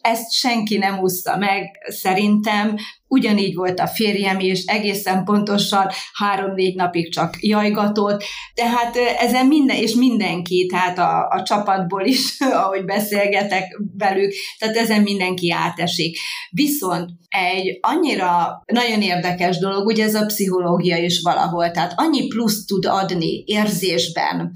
ezt 0.02 0.32
senki 0.32 0.78
nem 0.78 1.00
úszta 1.00 1.38
meg, 1.38 1.72
szerintem. 1.88 2.76
Ugyanígy 3.10 3.56
volt 3.56 3.80
a 3.80 3.88
férjem 3.88 4.40
is, 4.40 4.66
egészen 4.66 5.24
pontosan 5.24 5.88
három-négy 6.14 6.76
napig 6.76 7.14
csak 7.14 7.36
jajgatott, 7.40 8.24
tehát 8.54 8.96
ezen 9.20 9.46
minden, 9.46 9.78
és 9.78 9.94
mindenki, 9.94 10.66
tehát 10.66 10.98
a, 10.98 11.28
a 11.30 11.44
csapatból 11.44 12.06
is, 12.06 12.40
ahogy 12.64 12.86
beszélgetek 12.86 13.64
velük, 13.98 14.34
tehát 14.58 14.76
ezen 14.76 15.02
mindenki 15.02 15.52
átesik. 15.52 16.18
Viszont 16.50 17.10
egy 17.28 17.78
annyira 17.82 18.62
nagyon 18.66 19.02
érdekes 19.02 19.58
dolog, 19.58 19.86
ugye 19.86 20.04
ez 20.04 20.16
a 20.16 20.26
pszichológia 20.26 20.98
is 20.98 21.22
valahol, 21.22 21.72
tehát 21.72 21.94
annyi 21.96 22.28
plusz 22.28 22.66
tud 22.66 22.86
adni 22.86 23.44
érzésben, 23.46 24.52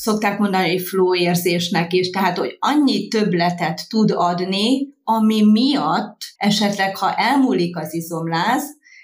szokták 0.00 0.38
mondani, 0.38 0.78
flow 0.78 1.14
érzésnek 1.14 1.92
is, 1.92 2.10
tehát 2.10 2.38
hogy 2.38 2.56
annyi 2.58 3.08
többletet 3.08 3.88
tud 3.88 4.10
adni, 4.10 4.88
ami 5.04 5.42
miatt 5.42 6.16
esetleg, 6.36 6.96
ha 6.96 7.14
elmúlik 7.14 7.76
az 7.76 7.94
izomláz, 7.94 8.62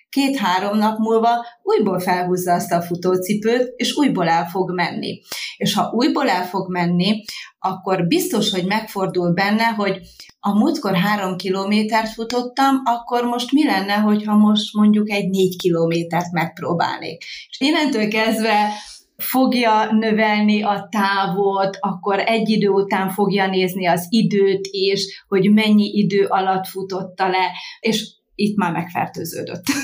két-három 0.08 0.78
nap 0.78 0.98
múlva 0.98 1.46
újból 1.62 2.00
felhúzza 2.00 2.52
azt 2.52 2.72
a 2.72 2.82
futócipőt, 2.82 3.72
és 3.76 3.96
újból 3.96 4.28
el 4.28 4.46
fog 4.46 4.74
menni. 4.74 5.20
És 5.56 5.74
ha 5.74 5.90
újból 5.92 6.28
el 6.28 6.44
fog 6.44 6.70
menni, 6.70 7.24
akkor 7.58 8.06
biztos, 8.06 8.50
hogy 8.50 8.66
megfordul 8.66 9.32
benne, 9.32 9.64
hogy 9.64 10.00
a 10.40 10.58
múltkor 10.58 10.94
három 10.94 11.36
kilométert 11.36 12.12
futottam, 12.12 12.82
akkor 12.84 13.24
most 13.24 13.52
mi 13.52 13.64
lenne, 13.64 13.94
hogyha 13.94 14.36
most 14.36 14.74
mondjuk 14.74 15.10
egy 15.10 15.28
négy 15.28 15.56
kilométert 15.56 16.32
megpróbálnék. 16.32 17.24
És 17.48 17.60
innentől 17.60 18.08
kezdve 18.08 18.68
fogja 19.16 19.92
növelni 19.92 20.62
a 20.62 20.88
távot, 20.90 21.76
akkor 21.80 22.18
egy 22.18 22.48
idő 22.48 22.68
után 22.68 23.10
fogja 23.10 23.46
nézni 23.46 23.86
az 23.86 24.06
időt 24.10 24.68
is, 24.70 25.24
hogy 25.28 25.52
mennyi 25.52 25.84
idő 25.84 26.24
alatt 26.24 26.66
futotta 26.66 27.28
le, 27.28 27.50
és 27.80 28.06
itt 28.34 28.56
már 28.56 28.72
megfertőződött. 28.72 29.64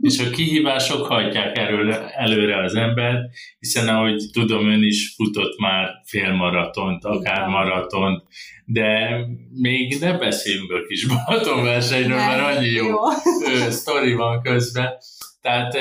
És 0.00 0.18
a 0.18 0.30
kihívások 0.30 1.06
hajtják 1.06 1.58
erről, 1.58 1.92
előre 1.92 2.64
az 2.64 2.74
embert, 2.74 3.18
hiszen 3.58 3.88
ahogy 3.88 4.24
tudom, 4.32 4.70
ön 4.70 4.82
is 4.82 5.14
futott 5.16 5.58
már 5.58 5.88
félmaratont, 6.04 7.04
akár 7.04 7.48
maratont, 7.48 8.22
de 8.64 9.18
még 9.52 9.96
ne 10.00 10.18
beszéljünk 10.18 10.70
a 10.70 10.86
kis 10.88 11.06
Balaton 11.06 11.64
versenyről, 11.64 12.16
mert 12.16 12.56
annyi 12.56 12.68
jó, 12.68 12.86
jó. 12.86 13.70
sztori 13.70 14.12
van 14.12 14.42
közben. 14.42 14.88
Tehát, 15.46 15.72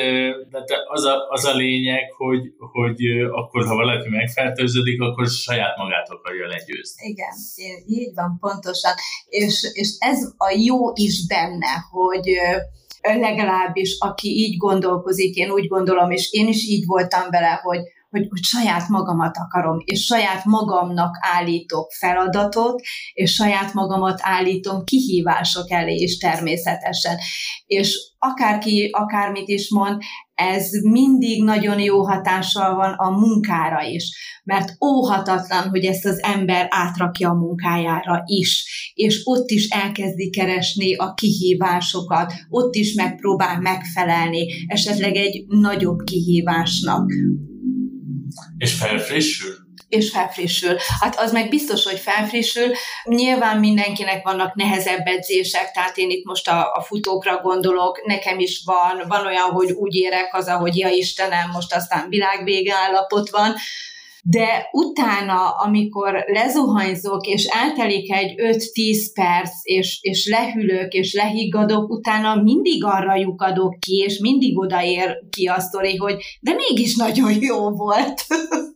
tehát 0.52 0.70
az, 0.88 1.04
a, 1.04 1.28
az 1.30 1.46
a 1.46 1.56
lényeg, 1.56 2.12
hogy, 2.18 2.42
hogy 2.58 3.00
akkor, 3.32 3.66
ha 3.66 3.76
valaki 3.76 4.10
megfertőződik, 4.10 5.02
akkor 5.02 5.28
saját 5.28 5.78
magát 5.78 6.10
akarja 6.10 6.48
legyőzni. 6.48 7.08
Igen, 7.08 7.34
így 7.88 8.12
van, 8.16 8.38
pontosan. 8.40 8.94
És, 9.28 9.70
és 9.74 9.90
ez 10.00 10.20
a 10.38 10.50
jó 10.66 10.78
is 10.94 11.28
benne, 11.28 11.74
hogy 11.92 12.28
legalábbis 13.02 13.98
aki 14.00 14.30
így 14.30 14.58
gondolkozik, 14.58 15.36
én 15.36 15.50
úgy 15.50 15.68
gondolom, 15.68 16.12
és 16.12 16.32
én 16.32 16.48
is 16.48 16.68
így 16.68 16.86
voltam 16.86 17.30
vele, 17.30 17.60
hogy 17.64 17.80
hogy, 18.16 18.28
hogy 18.30 18.44
saját 18.44 18.88
magamat 18.88 19.38
akarom, 19.38 19.78
és 19.86 20.06
saját 20.06 20.46
magamnak 20.46 21.18
állítok 21.20 21.92
feladatot, 21.92 22.82
és 23.14 23.34
saját 23.34 23.74
magamat 23.74 24.20
állítom 24.22 24.84
kihívások 24.84 25.72
elé 25.72 25.96
is 25.96 26.18
természetesen. 26.18 27.18
És 27.66 27.98
akárki, 28.18 28.90
akármit 28.92 29.48
is 29.48 29.70
mond, 29.70 30.02
ez 30.34 30.70
mindig 30.82 31.44
nagyon 31.44 31.80
jó 31.80 32.04
hatással 32.04 32.76
van 32.76 32.94
a 32.94 33.10
munkára 33.10 33.84
is, 33.84 34.40
mert 34.44 34.84
óhatatlan, 34.84 35.70
hogy 35.70 35.86
ezt 35.86 36.06
az 36.06 36.24
ember 36.24 36.68
átrakja 36.70 37.30
a 37.30 37.34
munkájára 37.34 38.24
is, 38.26 38.66
és 38.94 39.22
ott 39.24 39.50
is 39.50 39.68
elkezdi 39.68 40.30
keresni 40.30 40.96
a 40.96 41.14
kihívásokat, 41.14 42.34
ott 42.50 42.76
is 42.76 42.94
megpróbál 42.94 43.60
megfelelni, 43.60 44.48
esetleg 44.68 45.16
egy 45.16 45.46
nagyobb 45.48 46.00
kihívásnak. 46.04 47.06
És 48.58 48.74
felfrissül? 48.74 49.66
és 49.90 50.10
felfrissül. 50.10 50.78
Hát 51.00 51.20
az 51.20 51.32
meg 51.32 51.50
biztos, 51.50 51.84
hogy 51.84 52.00
felfrissül. 52.00 52.72
Nyilván 53.04 53.60
mindenkinek 53.60 54.24
vannak 54.24 54.56
nehezebb 54.56 55.08
edzések, 55.08 55.72
tehát 55.72 55.98
én 55.98 56.10
itt 56.10 56.26
most 56.26 56.48
a, 56.48 56.72
a 56.74 56.82
futókra 56.82 57.42
gondolok, 57.42 58.06
nekem 58.06 58.40
is 58.40 58.62
van, 58.66 59.08
van 59.08 59.26
olyan, 59.26 59.50
hogy 59.50 59.72
úgy 59.72 59.96
érek 59.96 60.36
az, 60.36 60.50
hogy 60.50 60.78
ja 60.78 60.90
Istenem, 60.90 61.50
most 61.50 61.74
aztán 61.74 62.10
világvége 62.10 62.74
állapot 62.76 63.30
van, 63.30 63.56
de 64.28 64.70
utána, 64.72 65.50
amikor 65.50 66.24
lezuhanyzok, 66.28 67.28
és 67.28 67.46
eltelik 67.46 68.12
egy 68.12 68.34
5-10 68.38 68.98
perc, 69.14 69.52
és, 69.64 70.00
és 70.02 70.28
lehűlök, 70.30 70.94
és 70.94 71.14
lehiggadok, 71.14 71.90
utána 71.90 72.42
mindig 72.42 72.84
arra 72.84 73.16
lyukadok 73.16 73.80
ki, 73.80 73.96
és 73.96 74.20
mindig 74.20 74.58
odaér 74.58 75.20
ki 75.30 75.46
a 75.46 75.60
sztori, 75.60 75.96
hogy 75.96 76.16
de 76.40 76.54
mégis 76.54 76.96
nagyon 76.96 77.42
jó 77.42 77.70
volt. 77.70 78.26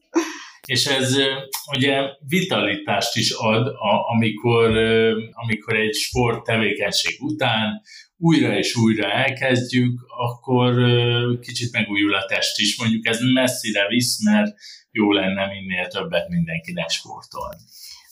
és 0.69 0.85
ez 0.85 1.15
ugye 1.77 2.01
vitalitást 2.27 3.15
is 3.15 3.31
ad, 3.31 3.71
amikor, 4.13 4.77
amikor 5.31 5.75
egy 5.75 5.93
sport 5.93 6.43
tevékenység 6.43 7.21
után 7.21 7.81
újra 8.17 8.57
és 8.57 8.75
újra 8.75 9.11
elkezdjük, 9.11 9.99
akkor 10.07 10.73
kicsit 11.39 11.71
megújul 11.71 12.13
a 12.13 12.25
test 12.25 12.59
is. 12.59 12.77
Mondjuk 12.77 13.07
ez 13.07 13.19
messzire 13.33 13.87
visz, 13.87 14.23
mert 14.23 14.55
jó 14.91 15.11
lenne 15.11 15.47
minél 15.47 15.87
többet 15.87 16.27
mindenkinek 16.27 16.89
sportolni. 16.89 17.61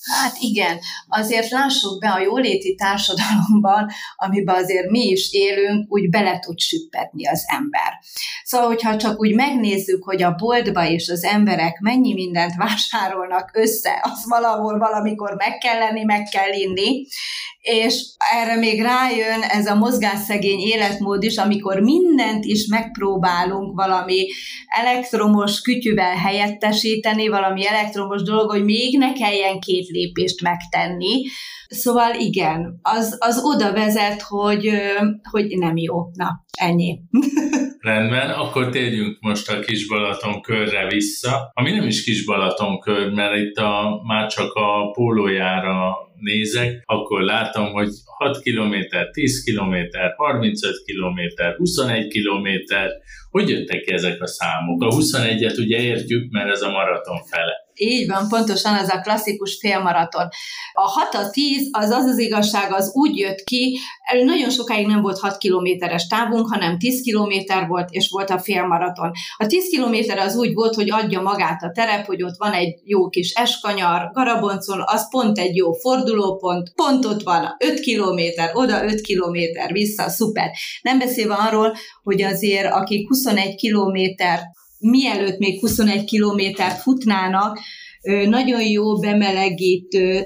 Hát 0.08 0.36
igen, 0.40 0.80
azért 1.08 1.50
lássuk 1.50 2.00
be 2.00 2.10
a 2.10 2.20
jóléti 2.20 2.76
társadalomban, 2.76 3.90
amiben 4.16 4.56
azért 4.56 4.90
mi 4.90 5.08
is 5.08 5.32
élünk, 5.32 5.86
úgy 5.94 6.10
bele 6.10 6.40
tud 6.40 6.60
süppedni 6.60 7.28
az 7.28 7.44
ember. 7.48 8.00
Szóval, 8.44 8.68
hogyha 8.68 8.98
csak 8.98 9.20
úgy 9.20 9.34
megnézzük, 9.34 10.04
hogy 10.04 10.24
a 10.24 10.36
boltba 10.36 10.84
is 10.84 11.10
az 11.10 11.24
emberek 11.24 11.80
mennyi 11.80 12.14
mindent 12.14 12.56
vásárolnak 12.56 13.52
össze, 13.54 14.00
az 14.02 14.26
valahol 14.28 14.78
valamikor 14.78 15.36
meg 15.38 15.58
kell 15.58 15.78
lenni, 15.78 16.04
meg 16.04 16.24
kell 16.32 16.54
inni, 16.54 17.08
és 17.68 18.06
erre 18.34 18.56
még 18.56 18.82
rájön 18.82 19.42
ez 19.42 19.68
a 19.68 19.76
mozgásszegény 19.76 20.60
életmód 20.60 21.24
is, 21.24 21.38
amikor 21.38 21.80
mindent 21.80 22.46
is 22.46 22.68
megpróbálunk 22.68 23.76
valami 23.76 24.28
elektromos 24.68 25.62
kütyüvel 25.62 26.16
helyettesíteni, 26.16 27.28
valami 27.28 27.68
elektromos 27.68 28.24
dolog, 28.24 28.50
hogy 28.50 28.64
még 28.64 28.98
ne 28.98 29.14
kelljen 29.14 29.60
két 29.60 29.88
lépést 29.98 30.42
megtenni. 30.42 31.22
Szóval 31.68 32.14
igen, 32.14 32.80
az, 32.82 33.18
az 33.20 33.42
oda 33.44 33.74
vezet, 33.74 34.22
hogy, 34.22 34.70
hogy 35.32 35.58
nem 35.58 35.78
jó. 35.78 35.96
Na, 36.14 36.46
ennyi. 36.60 37.00
Rendben, 37.80 38.30
akkor 38.30 38.70
térjünk 38.70 39.18
most 39.20 39.50
a 39.50 39.60
kis 39.60 39.88
Balaton 39.88 40.42
körre 40.42 40.88
vissza, 40.88 41.52
ami 41.54 41.72
nem 41.72 41.88
is 41.88 42.04
kis 42.04 42.26
Balaton 42.26 42.80
kör, 42.80 43.12
mert 43.12 43.36
itt 43.36 43.58
a, 43.58 44.02
már 44.08 44.28
csak 44.28 44.54
a 44.54 44.92
pólójára 44.92 45.96
nézek, 46.20 46.82
akkor 46.86 47.22
látom, 47.22 47.72
hogy 47.72 47.90
6 48.18 48.42
km, 48.42 48.74
10 49.12 49.44
km, 49.44 49.76
35 50.16 50.76
km, 50.86 51.44
21 51.58 52.08
km, 52.08 52.76
hogy 53.30 53.50
jöttek 53.50 53.82
ki 53.82 53.94
ezek 53.94 54.22
a 54.22 54.28
számok? 54.28 54.84
A 54.84 54.88
21-et 54.88 55.58
ugye 55.58 55.82
értjük, 55.82 56.32
mert 56.32 56.50
ez 56.50 56.62
a 56.62 56.70
maraton 56.70 57.18
fele. 57.24 57.67
Így 57.78 58.08
van, 58.08 58.28
pontosan 58.28 58.76
az 58.76 58.90
a 58.90 59.00
klasszikus 59.00 59.58
félmaraton. 59.60 60.28
A 60.74 60.82
6 60.82 61.14
a 61.14 61.30
10 61.30 61.70
az 61.72 61.90
az 61.90 62.06
az 62.06 62.18
igazság, 62.18 62.74
az 62.74 62.92
úgy 62.94 63.18
jött 63.18 63.44
ki, 63.44 63.80
nagyon 64.24 64.50
sokáig 64.50 64.88
nem 64.88 65.02
volt 65.02 65.20
6 65.20 65.38
kilométeres 65.38 66.08
távunk, 66.08 66.48
hanem 66.54 66.78
10 66.78 67.02
kilométer 67.02 67.68
volt, 67.68 67.90
és 67.92 68.10
volt 68.10 68.30
a 68.30 68.40
félmaraton. 68.40 69.12
A 69.38 69.46
10 69.46 69.70
kilométer 69.70 70.18
az 70.18 70.36
úgy 70.36 70.54
volt, 70.54 70.76
hogy 70.76 70.92
adja 70.92 71.22
magát 71.22 71.64
a 71.64 71.72
terep, 71.72 72.06
hogy 72.06 72.24
ott 72.24 72.38
van 72.38 72.52
egy 72.52 72.80
jó 72.84 73.10
kis 73.10 73.34
eskanyar, 73.34 74.10
Garaboncon, 74.14 74.84
az 74.86 75.10
pont 75.10 75.38
egy 75.38 75.56
jó 75.56 75.72
fordulópont, 75.72 76.72
pont 76.76 77.06
ott 77.06 77.24
van 77.24 77.56
5 77.60 77.80
kilométer, 77.80 78.50
oda 78.54 78.84
5 78.84 79.02
kilométer, 79.02 79.72
vissza, 79.72 80.10
szuper. 80.10 80.52
Nem 80.82 81.00
beszélve 81.00 81.34
arról, 81.34 81.74
hogy 82.04 82.22
azért 82.22 82.72
akik 82.72 83.08
21 83.08 83.56
kilométer 83.56 84.40
mielőtt 84.80 85.38
még 85.38 85.60
21 85.60 86.04
kilométert 86.04 86.82
futnának, 86.82 87.60
nagyon 88.26 88.62
jó 88.62 89.00
bemelegítő 89.00 90.26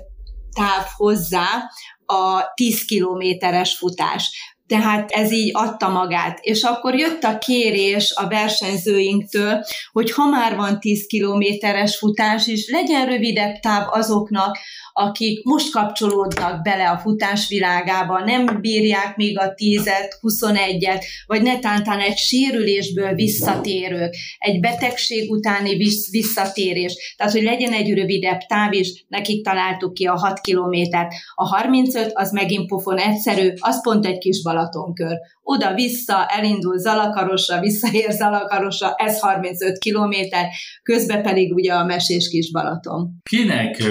táv 0.56 0.86
hozzá 0.96 1.70
a 2.06 2.52
10 2.56 2.86
kilométeres 2.86 3.78
futás. 3.78 4.56
Tehát 4.72 5.12
ez 5.12 5.32
így 5.32 5.50
adta 5.54 5.90
magát. 5.90 6.40
És 6.42 6.64
akkor 6.64 6.96
jött 6.96 7.24
a 7.24 7.38
kérés 7.38 8.14
a 8.16 8.28
versenyzőinktől, 8.28 9.64
hogy 9.92 10.12
ha 10.12 10.26
már 10.26 10.56
van 10.56 10.80
10 10.80 11.06
kilométeres 11.06 11.98
futás 11.98 12.48
is, 12.48 12.70
legyen 12.70 13.06
rövidebb 13.06 13.60
táv 13.60 13.88
azoknak, 13.90 14.58
akik 14.94 15.44
most 15.44 15.72
kapcsolódnak 15.72 16.62
bele 16.62 16.90
a 16.90 16.98
futás 16.98 17.48
világába, 17.48 18.24
nem 18.24 18.58
bírják 18.62 19.16
még 19.16 19.40
a 19.40 19.54
10-et, 19.54 20.12
21-et, 20.22 21.04
vagy 21.26 21.42
netántán 21.42 22.00
egy 22.00 22.18
sérülésből 22.18 23.14
visszatérők, 23.14 24.16
egy 24.38 24.60
betegség 24.60 25.32
utáni 25.32 25.78
visszatérés. 26.12 27.16
Tehát, 27.18 27.34
hogy 27.34 27.44
legyen 27.44 27.74
egy 27.74 27.94
rövidebb 27.94 28.40
táv 28.40 28.74
is, 28.74 29.06
nekik 29.08 29.44
találtuk 29.44 29.94
ki 29.94 30.06
a 30.06 30.18
6 30.18 30.40
kilométert. 30.40 31.12
A 31.36 31.48
35 31.48 32.12
az 32.14 32.32
megint 32.32 32.68
pofon 32.68 32.98
egyszerű, 32.98 33.54
az 33.60 33.82
pont 33.82 34.06
egy 34.06 34.18
kis 34.18 34.42
Balatonkör. 34.62 35.18
Oda-vissza, 35.44 36.26
elindul 36.26 36.78
Zalakarosra, 36.78 37.60
visszaér 37.60 38.12
Zalakarosra, 38.12 38.94
ez 38.96 39.20
35 39.20 39.78
kilométer, 39.78 40.46
közben 40.84 41.22
pedig 41.22 41.54
ugye 41.54 41.74
a 41.74 41.86
mesés 41.86 42.30
kis 42.30 42.52
Balaton. 42.52 43.20
Kinek 43.30 43.84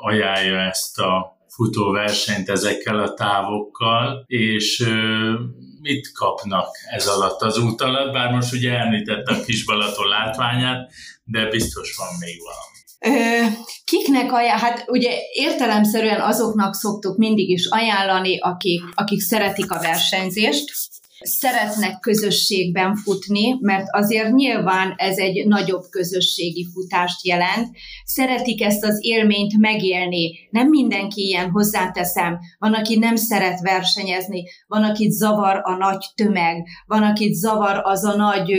ajánl 0.00 0.38
csinálja 0.38 0.68
ezt 0.68 0.98
a 0.98 1.36
futóversenyt 1.48 2.48
ezekkel 2.48 2.98
a 2.98 3.14
távokkal, 3.14 4.24
és 4.26 4.84
mit 5.80 6.12
kapnak 6.12 6.68
ez 6.90 7.06
alatt 7.06 7.42
az 7.42 7.58
út 7.58 7.80
alatt, 7.80 8.12
bár 8.12 8.32
most 8.32 8.52
ugye 8.52 8.72
említette 8.72 9.32
a 9.32 9.40
kis 9.40 9.64
Balaton 9.64 10.08
látványát, 10.08 10.90
de 11.24 11.48
biztos 11.48 11.96
van 11.96 12.08
még 12.20 12.36
valami. 12.42 12.77
Kiknek 13.84 14.32
ajánl? 14.32 14.58
Hát 14.58 14.84
ugye 14.86 15.10
értelemszerűen 15.32 16.20
azoknak 16.20 16.74
szoktuk 16.74 17.16
mindig 17.16 17.50
is 17.50 17.66
ajánlani, 17.66 18.38
akik, 18.38 18.82
akik 18.94 19.20
szeretik 19.20 19.70
a 19.70 19.80
versenyzést, 19.80 20.72
szeretnek 21.28 22.00
közösségben 22.00 22.96
futni, 22.96 23.56
mert 23.60 23.86
azért 23.90 24.32
nyilván 24.32 24.94
ez 24.96 25.18
egy 25.18 25.46
nagyobb 25.46 25.82
közösségi 25.90 26.66
futást 26.72 27.26
jelent. 27.26 27.76
Szeretik 28.04 28.62
ezt 28.62 28.84
az 28.84 28.98
élményt 29.00 29.58
megélni. 29.58 30.48
Nem 30.50 30.68
mindenki 30.68 31.26
ilyen 31.26 31.50
hozzáteszem. 31.50 32.38
Van, 32.58 32.74
aki 32.74 32.98
nem 32.98 33.16
szeret 33.16 33.60
versenyezni, 33.60 34.42
van, 34.66 34.84
akit 34.84 35.10
zavar 35.10 35.60
a 35.62 35.76
nagy 35.76 36.04
tömeg, 36.14 36.66
van, 36.86 37.02
akit 37.02 37.34
zavar 37.34 37.80
az 37.82 38.04
a 38.04 38.16
nagy 38.16 38.52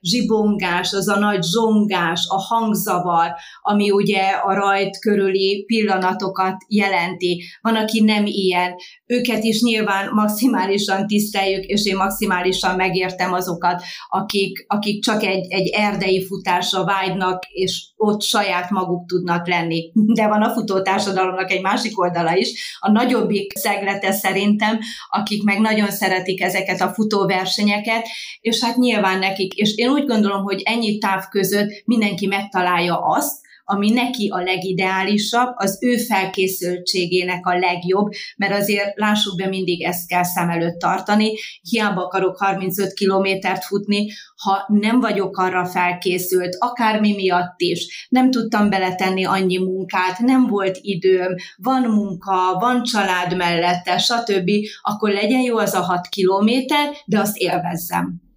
zsibongás, 0.00 0.92
az 0.92 1.08
a 1.08 1.18
nagy 1.18 1.42
zsongás, 1.42 2.26
a 2.28 2.40
hangzavar, 2.40 3.32
ami 3.62 3.90
ugye 3.90 4.22
a 4.22 4.54
rajt 4.54 4.98
körüli 4.98 5.64
pillanatokat 5.66 6.56
jelenti. 6.68 7.42
Van, 7.60 7.76
aki 7.76 8.00
nem 8.00 8.22
ilyen. 8.26 8.74
Őket 9.06 9.44
is 9.44 9.60
nyilván 9.60 10.08
maximálisan 10.12 11.06
tiszteljük, 11.06 11.64
és 11.64 11.86
én 11.86 11.96
maximálisan 12.10 12.76
megértem 12.76 13.32
azokat, 13.32 13.82
akik, 14.08 14.64
akik 14.68 15.02
csak 15.02 15.22
egy, 15.22 15.46
egy 15.52 15.68
erdei 15.68 16.26
futásra 16.26 16.84
vágynak, 16.84 17.44
és 17.48 17.88
ott 17.96 18.22
saját 18.22 18.70
maguk 18.70 19.06
tudnak 19.06 19.48
lenni. 19.48 19.90
De 20.14 20.28
van 20.28 20.42
a 20.42 20.52
futótársadalomnak 20.52 21.50
egy 21.50 21.62
másik 21.62 22.00
oldala 22.00 22.36
is, 22.36 22.76
a 22.80 22.90
nagyobbik 22.90 23.56
szeglete 23.56 24.12
szerintem, 24.12 24.78
akik 25.08 25.42
meg 25.42 25.60
nagyon 25.60 25.90
szeretik 25.90 26.42
ezeket 26.42 26.80
a 26.80 26.92
futóversenyeket, 26.92 28.06
és 28.40 28.64
hát 28.64 28.76
nyilván 28.76 29.18
nekik, 29.18 29.54
és 29.54 29.74
én 29.74 29.88
úgy 29.88 30.06
gondolom, 30.06 30.42
hogy 30.42 30.62
ennyi 30.64 30.98
táv 30.98 31.24
között 31.30 31.82
mindenki 31.84 32.26
megtalálja 32.26 32.98
azt, 32.98 33.48
ami 33.70 33.90
neki 33.90 34.28
a 34.28 34.42
legideálisabb, 34.42 35.52
az 35.54 35.78
ő 35.80 35.96
felkészültségének 35.96 37.46
a 37.46 37.58
legjobb, 37.58 38.08
mert 38.36 38.52
azért 38.52 38.98
lássuk 38.98 39.36
be, 39.36 39.46
mindig 39.48 39.82
ezt 39.82 40.08
kell 40.08 40.22
szem 40.22 40.50
előtt 40.50 40.78
tartani. 40.78 41.32
Hiába 41.62 42.04
akarok 42.04 42.38
35 42.38 42.92
kilométert 42.92 43.64
futni, 43.64 44.10
ha 44.36 44.64
nem 44.66 45.00
vagyok 45.00 45.36
arra 45.36 45.64
felkészült, 45.64 46.56
akármi 46.58 47.14
miatt 47.14 47.54
is, 47.56 48.06
nem 48.08 48.30
tudtam 48.30 48.70
beletenni 48.70 49.24
annyi 49.24 49.58
munkát, 49.58 50.18
nem 50.18 50.46
volt 50.46 50.78
időm, 50.80 51.34
van 51.56 51.82
munka, 51.82 52.56
van 52.60 52.82
család 52.82 53.36
mellette, 53.36 53.98
stb., 53.98 54.50
akkor 54.82 55.10
legyen 55.10 55.42
jó 55.42 55.56
az 55.56 55.74
a 55.74 55.82
6 55.82 56.08
kilométer, 56.08 56.88
de 57.06 57.18
azt 57.18 57.36
élvezzem 57.36 58.29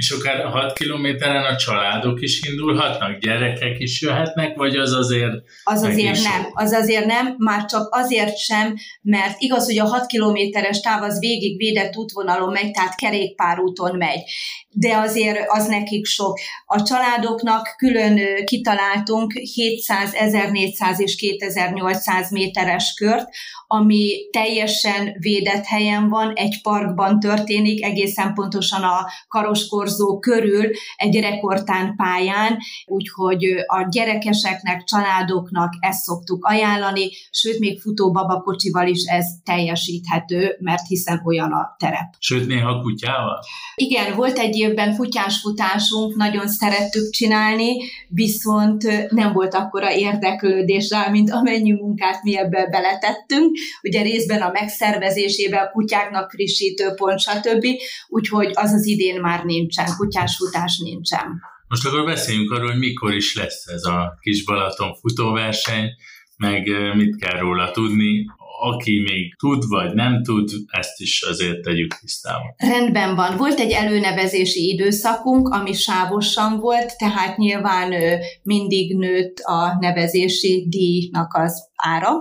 és 0.00 0.10
akár 0.10 0.44
6 0.44 0.72
kilométeren 0.72 1.44
a 1.44 1.56
családok 1.56 2.20
is 2.20 2.40
indulhatnak, 2.50 3.18
gyerekek 3.18 3.78
is 3.78 4.00
jöhetnek, 4.00 4.56
vagy 4.56 4.76
az 4.76 4.92
azért... 4.92 5.32
Az 5.62 5.82
azért 5.82 6.22
nem, 6.22 6.46
az 6.52 6.72
azért 6.72 7.04
nem, 7.04 7.34
már 7.38 7.64
csak 7.64 7.94
azért 7.94 8.36
sem, 8.36 8.74
mert 9.02 9.34
igaz, 9.38 9.66
hogy 9.66 9.78
a 9.78 9.84
6 9.84 10.06
kilométeres 10.06 10.80
táv 10.80 11.02
az 11.02 11.18
végig 11.18 11.56
védett 11.56 11.96
útvonalon 11.96 12.52
megy, 12.52 12.70
tehát 12.70 12.94
kerékpárúton 12.94 13.96
megy, 13.96 14.22
de 14.68 14.96
azért 14.96 15.38
az 15.46 15.66
nekik 15.66 16.06
sok. 16.06 16.38
A 16.66 16.82
családoknak 16.82 17.74
külön 17.76 18.44
kitaláltunk 18.44 19.32
700, 19.32 20.14
1400 20.14 21.00
és 21.00 21.16
2800 21.16 22.30
méteres 22.30 22.94
kört, 22.98 23.28
ami 23.66 24.28
teljesen 24.30 25.16
védett 25.18 25.64
helyen 25.64 26.08
van, 26.08 26.32
egy 26.34 26.60
parkban 26.62 27.20
történik, 27.20 27.84
egészen 27.84 28.34
pontosan 28.34 28.82
a 28.82 29.10
Karoskorzó 29.90 30.18
körül, 30.18 30.70
egy 30.96 31.20
rekordtán 31.20 31.96
pályán, 31.96 32.58
úgyhogy 32.86 33.44
a 33.66 33.86
gyerekeseknek, 33.90 34.84
családoknak 34.84 35.72
ezt 35.80 36.02
szoktuk 36.02 36.44
ajánlani, 36.44 37.10
sőt, 37.30 37.58
még 37.58 37.80
futóbabakocsival 37.80 38.86
is 38.86 39.04
ez 39.04 39.26
teljesíthető, 39.44 40.56
mert 40.60 40.86
hiszen 40.86 41.22
olyan 41.24 41.52
a 41.52 41.76
terep. 41.78 42.14
Sőt, 42.18 42.46
néha 42.46 42.80
kutyával? 42.80 43.38
Igen, 43.74 44.16
volt 44.16 44.38
egy 44.38 44.56
évben 44.56 44.96
kutyás 44.96 45.40
futásunk, 45.40 46.16
nagyon 46.16 46.48
szerettük 46.48 47.10
csinálni, 47.10 47.76
viszont 48.08 49.10
nem 49.10 49.32
volt 49.32 49.54
akkora 49.54 49.94
érdeklődés 49.94 50.90
rá, 50.90 51.08
mint 51.08 51.30
amennyi 51.30 51.72
munkát 51.72 52.22
mi 52.22 52.36
ebbe 52.36 52.66
beletettünk, 52.70 53.56
ugye 53.82 54.02
részben 54.02 54.42
a 54.42 54.50
megszervezésében, 54.52 55.64
a 55.64 55.70
kutyáknak 55.70 56.30
frissítő 56.30 56.92
pont, 56.94 57.20
stb. 57.20 57.66
Úgyhogy 58.08 58.50
az 58.52 58.72
az 58.72 58.86
idén 58.86 59.20
már 59.20 59.44
nincsen, 59.76 59.96
kutyás 59.96 60.36
futás 60.36 60.78
nincsen. 60.78 61.40
Most 61.68 61.86
akkor 61.86 62.04
beszéljünk 62.04 62.50
arról, 62.50 62.70
hogy 62.70 62.78
mikor 62.78 63.14
is 63.14 63.34
lesz 63.34 63.66
ez 63.66 63.84
a 63.84 64.18
kis 64.20 64.44
Balaton 64.44 64.94
futóverseny, 64.94 65.90
meg 66.36 66.68
mit 66.94 67.16
kell 67.16 67.38
róla 67.38 67.70
tudni 67.70 68.26
aki 68.62 69.00
még 69.00 69.34
tud 69.36 69.68
vagy 69.68 69.94
nem 69.94 70.22
tud, 70.22 70.50
ezt 70.66 71.00
is 71.00 71.22
azért 71.22 71.60
tegyük 71.60 71.98
tisztába. 72.00 72.54
Rendben 72.56 73.14
van. 73.14 73.36
Volt 73.36 73.58
egy 73.58 73.70
előnevezési 73.70 74.68
időszakunk, 74.68 75.48
ami 75.48 75.72
sávosan 75.72 76.58
volt, 76.58 76.98
tehát 76.98 77.36
nyilván 77.36 77.94
mindig 78.42 78.96
nőtt 78.96 79.38
a 79.38 79.76
nevezési 79.80 80.66
díjnak 80.68 81.34
az 81.34 81.68
ára, 81.76 82.12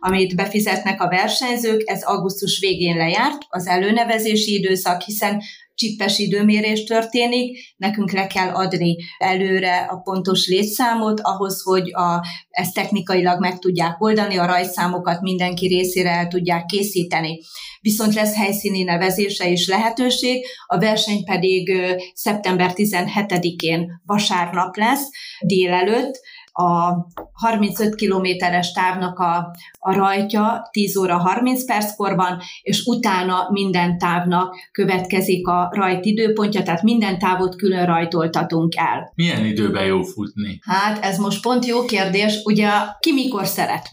amit 0.00 0.36
befizetnek 0.36 1.00
a 1.02 1.08
versenyzők, 1.08 1.82
ez 1.84 2.02
augusztus 2.02 2.58
végén 2.58 2.96
lejárt, 2.96 3.38
az 3.48 3.66
előnevezési 3.66 4.54
időszak, 4.54 5.00
hiszen 5.00 5.42
csippes 5.80 6.18
időmérés 6.18 6.84
történik, 6.84 7.74
nekünk 7.76 8.12
le 8.12 8.26
kell 8.26 8.48
adni 8.48 8.96
előre 9.18 9.76
a 9.76 9.96
pontos 9.96 10.48
létszámot, 10.48 11.20
ahhoz, 11.22 11.62
hogy 11.62 11.92
a, 11.92 12.26
ezt 12.50 12.74
technikailag 12.74 13.40
meg 13.40 13.58
tudják 13.58 14.00
oldani, 14.02 14.36
a 14.36 14.46
rajszámokat 14.46 15.20
mindenki 15.20 15.66
részére 15.66 16.10
el 16.10 16.26
tudják 16.26 16.64
készíteni. 16.64 17.40
Viszont 17.80 18.14
lesz 18.14 18.34
helyszíni 18.34 18.82
nevezése 18.82 19.48
is 19.48 19.68
lehetőség, 19.68 20.44
a 20.66 20.78
verseny 20.78 21.24
pedig 21.24 21.72
szeptember 22.14 22.72
17-én 22.74 24.00
vasárnap 24.06 24.76
lesz, 24.76 25.08
délelőtt, 25.40 26.20
a 26.52 26.92
35 27.32 27.94
kilométeres 27.94 28.72
távnak 28.72 29.18
a, 29.18 29.54
a 29.78 29.94
rajtja 29.94 30.68
10 30.70 30.96
óra 30.96 31.16
30 31.16 31.64
perckorban, 31.64 32.40
és 32.62 32.84
utána 32.86 33.48
minden 33.50 33.98
távnak 33.98 34.56
következik 34.72 35.46
a 35.46 35.70
rajt 35.72 36.04
időpontja, 36.04 36.62
tehát 36.62 36.82
minden 36.82 37.18
távot 37.18 37.56
külön 37.56 37.86
rajtoltatunk 37.86 38.76
el. 38.76 39.12
Milyen 39.14 39.44
időben 39.44 39.84
jó 39.84 40.02
futni? 40.02 40.58
Hát 40.62 41.04
ez 41.04 41.18
most 41.18 41.42
pont 41.42 41.66
jó 41.66 41.84
kérdés, 41.84 42.40
ugye 42.44 42.70
ki 43.00 43.12
mikor 43.12 43.46
szeret. 43.46 43.90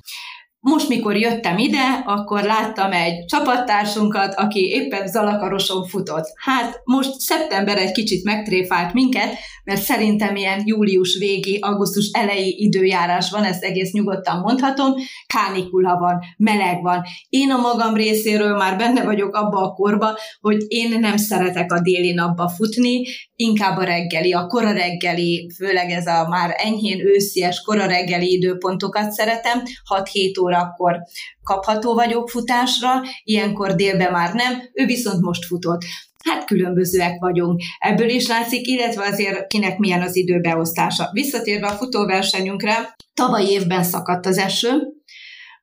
Most, 0.60 0.90
mikor 0.90 1.18
jöttem 1.18 1.58
ide, 1.58 2.04
akkor 2.06 2.44
láttam 2.44 2.92
egy 2.92 3.26
csapattársunkat, 3.26 4.34
aki 4.34 4.60
éppen 4.60 5.08
Zalakaroson 5.08 5.88
futott. 5.88 6.26
Hát 6.36 6.82
most 6.84 7.20
szeptember 7.20 7.78
egy 7.78 7.92
kicsit 7.92 8.24
megtréfált 8.24 8.94
minket, 8.94 9.34
mert 9.68 9.82
szerintem 9.82 10.36
ilyen 10.36 10.62
július 10.66 11.18
végi, 11.18 11.58
augusztus 11.62 12.10
elejé 12.12 12.48
időjárás 12.48 13.30
van, 13.30 13.44
ezt 13.44 13.64
egész 13.64 13.92
nyugodtan 13.92 14.40
mondhatom, 14.40 14.94
kánikula 15.26 15.98
van, 15.98 16.20
meleg 16.38 16.82
van. 16.82 17.04
Én 17.30 17.52
a 17.52 17.58
magam 17.58 17.94
részéről 17.94 18.56
már 18.56 18.78
benne 18.78 19.04
vagyok 19.04 19.36
abba 19.36 19.62
a 19.62 19.74
korba, 19.74 20.18
hogy 20.42 20.64
én 20.68 21.00
nem 21.00 21.18
szeretek 21.18 21.72
a 21.72 21.82
déli 21.82 22.14
napba 22.14 22.50
futni, 22.50 23.04
inkább 23.36 23.78
a 23.78 23.84
reggeli, 23.84 24.34
a 24.34 24.46
kora 24.46 24.72
reggeli, 24.72 25.52
főleg 25.58 25.90
ez 25.90 26.08
a 26.08 26.28
már 26.30 26.56
enyhén 26.58 27.00
őszies 27.00 27.62
kora 27.62 27.86
reggeli 27.86 28.32
időpontokat 28.32 29.12
szeretem, 29.12 29.64
6-7 29.94 30.42
órakor 30.42 30.98
kapható 31.44 31.94
vagyok 31.94 32.30
futásra, 32.30 33.02
ilyenkor 33.24 33.76
délben 33.76 34.12
már 34.12 34.34
nem, 34.34 34.54
ő 34.74 34.86
viszont 34.86 35.22
most 35.22 35.46
futott. 35.46 35.82
Hát 36.28 36.46
különbözőek 36.46 37.20
vagyunk. 37.20 37.62
Ebből 37.80 38.10
is 38.10 38.28
látszik, 38.28 38.68
illetve 38.68 39.06
azért 39.06 39.48
kinek 39.48 39.78
milyen 39.78 40.02
az 40.02 40.16
időbeosztása. 40.16 41.10
Visszatérve 41.12 41.68
a 41.68 41.72
futóversenyünkre, 41.72 42.96
tavaly 43.14 43.46
évben 43.46 43.84
szakadt 43.84 44.26
az 44.26 44.38
eső, 44.38 44.97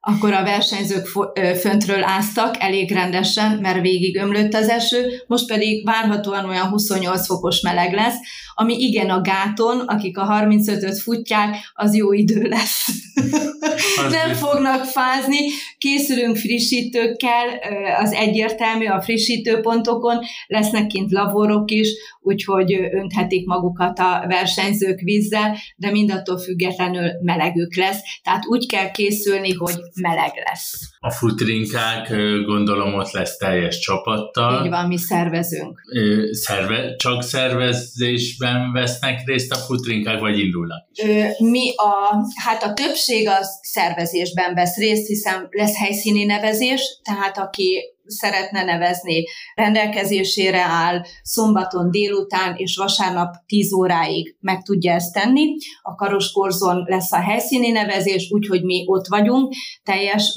akkor 0.06 0.32
a 0.32 0.42
versenyzők 0.42 1.06
föntről 1.60 2.02
áztak 2.02 2.54
elég 2.58 2.92
rendesen, 2.92 3.58
mert 3.62 3.80
végig 3.80 4.16
ömlött 4.16 4.54
az 4.54 4.68
eső, 4.68 5.22
most 5.26 5.46
pedig 5.46 5.84
várhatóan 5.84 6.48
olyan 6.48 6.68
28 6.68 7.26
fokos 7.26 7.60
meleg 7.60 7.92
lesz, 7.92 8.16
ami 8.54 8.74
igen 8.78 9.10
a 9.10 9.20
gáton, 9.20 9.80
akik 9.80 10.18
a 10.18 10.26
35-öt 10.30 10.98
futják, 10.98 11.56
az 11.74 11.94
jó 11.94 12.12
idő 12.12 12.42
lesz. 12.42 12.88
Nem 14.10 14.34
fognak 14.34 14.84
fázni, 14.84 15.38
készülünk 15.78 16.36
frissítőkkel, 16.36 17.46
az 18.00 18.12
egyértelmű 18.12 18.86
a 18.86 19.02
frissítőpontokon, 19.02 20.18
lesznek 20.46 20.86
kint 20.86 21.12
laborok 21.12 21.70
is, 21.70 21.88
úgyhogy 22.20 22.72
önthetik 22.92 23.46
magukat 23.46 23.98
a 23.98 24.24
versenyzők 24.28 25.00
vízzel, 25.00 25.56
de 25.76 25.90
mindattól 25.90 26.38
függetlenül 26.38 27.10
melegük 27.22 27.76
lesz. 27.76 28.00
Tehát 28.22 28.46
úgy 28.46 28.66
kell 28.66 28.90
készülni, 28.90 29.52
hogy 29.52 29.74
meleg 29.94 30.32
lesz. 30.48 30.93
A 31.04 31.10
futrinkák 31.10 32.08
gondolom 32.46 32.94
ott 32.94 33.10
lesz 33.10 33.36
teljes 33.36 33.78
csapattal. 33.78 34.64
Így 34.64 34.70
van, 34.70 34.86
mi 34.86 34.98
szervezünk. 34.98 35.80
Szerve, 36.30 36.96
csak 36.96 37.22
szervezésben 37.22 38.72
vesznek 38.72 39.20
részt 39.24 39.52
a 39.52 39.56
futrinkák, 39.56 40.20
vagy 40.20 40.38
indulnak 40.38 40.86
is? 40.92 41.04
Mi 41.38 41.70
a, 41.76 42.16
hát 42.44 42.62
a 42.62 42.72
többség 42.72 43.28
az 43.28 43.58
szervezésben 43.62 44.54
vesz 44.54 44.76
részt, 44.76 45.06
hiszen 45.06 45.46
lesz 45.50 45.78
helyszíni 45.78 46.24
nevezés, 46.24 47.00
tehát 47.02 47.38
aki 47.38 47.94
szeretne 48.06 48.64
nevezni, 48.64 49.24
rendelkezésére 49.54 50.60
áll 50.60 51.02
szombaton 51.22 51.90
délután 51.90 52.54
és 52.56 52.76
vasárnap 52.76 53.34
10 53.46 53.72
óráig 53.72 54.36
meg 54.40 54.62
tudja 54.62 54.92
ezt 54.92 55.12
tenni. 55.12 55.56
A 55.82 55.94
Karoskorzon 55.94 56.84
lesz 56.86 57.12
a 57.12 57.20
helyszíni 57.20 57.70
nevezés, 57.70 58.30
úgyhogy 58.30 58.62
mi 58.62 58.84
ott 58.86 59.06
vagyunk 59.06 59.52
teljes 59.82 60.32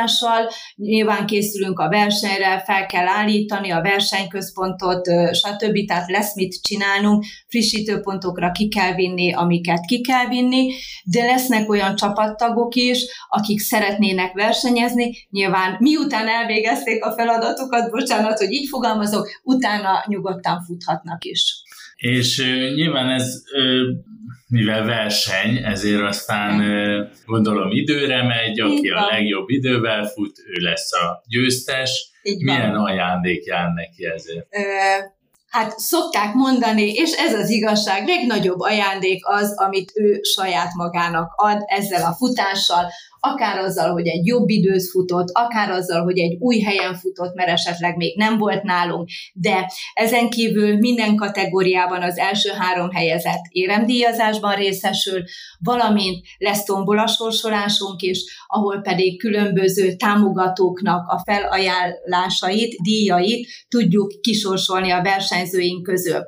melbedobással. 0.00 0.50
Nyilván 0.76 1.26
készülünk 1.26 1.78
a 1.78 1.88
versenyre, 1.88 2.62
fel 2.66 2.86
kell 2.86 3.06
állítani 3.06 3.70
a 3.70 3.80
versenyközpontot, 3.80 5.06
stb. 5.32 5.86
Tehát 5.86 6.10
lesz 6.10 6.34
mit 6.34 6.62
csinálnunk, 6.62 7.24
frissítőpontokra 7.48 8.50
ki 8.50 8.68
kell 8.68 8.94
vinni, 8.94 9.32
amiket 9.32 9.84
ki 9.86 10.00
kell 10.00 10.26
vinni, 10.26 10.72
de 11.04 11.24
lesznek 11.24 11.70
olyan 11.70 11.94
csapattagok 11.94 12.74
is, 12.74 13.04
akik 13.28 13.60
szeretnének 13.60 14.32
versenyezni. 14.32 15.26
Nyilván 15.30 15.76
miután 15.78 16.28
elvégezték 16.28 17.04
a 17.04 17.12
feladatokat, 17.12 17.90
bocsánat, 17.90 18.38
hogy 18.38 18.52
így 18.52 18.68
fogalmazok, 18.68 19.28
utána 19.42 20.04
nyugodtan 20.06 20.64
futhatnak 20.66 21.24
is. 21.24 21.62
És 22.00 22.42
nyilván 22.74 23.10
ez, 23.10 23.42
mivel 24.48 24.84
verseny, 24.84 25.56
ezért 25.64 26.02
aztán 26.02 26.62
gondolom 27.26 27.70
időre 27.70 28.22
megy, 28.22 28.60
aki 28.60 28.88
a 28.88 29.06
legjobb 29.06 29.48
idővel 29.48 30.04
fut, 30.04 30.38
ő 30.46 30.62
lesz 30.62 30.92
a 30.92 31.22
győztes. 31.26 32.10
Így 32.22 32.42
Milyen 32.42 32.70
van. 32.70 32.84
ajándék 32.84 33.44
jár 33.44 33.68
neki 33.68 34.04
ezért? 34.04 34.46
Hát 35.48 35.78
szokták 35.78 36.34
mondani, 36.34 36.92
és 36.92 37.12
ez 37.12 37.34
az 37.34 37.50
igazság, 37.50 38.06
legnagyobb 38.08 38.60
ajándék 38.60 39.26
az, 39.26 39.52
amit 39.56 39.92
ő 39.94 40.20
saját 40.22 40.74
magának 40.74 41.32
ad 41.36 41.62
ezzel 41.66 42.04
a 42.04 42.14
futással, 42.14 42.90
akár 43.20 43.58
azzal, 43.58 43.92
hogy 43.92 44.06
egy 44.06 44.26
jobb 44.26 44.48
időt 44.48 44.90
futott, 44.90 45.28
akár 45.32 45.70
azzal, 45.70 46.02
hogy 46.02 46.18
egy 46.18 46.36
új 46.38 46.58
helyen 46.60 46.94
futott, 46.94 47.34
mert 47.34 47.48
esetleg 47.48 47.96
még 47.96 48.16
nem 48.16 48.38
volt 48.38 48.62
nálunk, 48.62 49.08
de 49.32 49.70
ezen 49.92 50.28
kívül 50.30 50.76
minden 50.76 51.16
kategóriában 51.16 52.02
az 52.02 52.18
első 52.18 52.50
három 52.58 52.90
helyezett 52.90 53.42
éremdíjazásban 53.48 54.54
részesül, 54.54 55.22
valamint 55.58 56.26
lesz 56.38 56.64
tombolasorsolásunk 56.64 58.00
is, 58.02 58.18
ahol 58.46 58.80
pedig 58.80 59.18
különböző 59.18 59.92
támogatóknak 59.92 61.08
a 61.08 61.22
felajánlásait, 61.24 62.74
díjait 62.82 63.48
tudjuk 63.68 64.20
kisorsolni 64.20 64.90
a 64.90 65.02
versenyzőink 65.02 65.82
közül. 65.82 66.26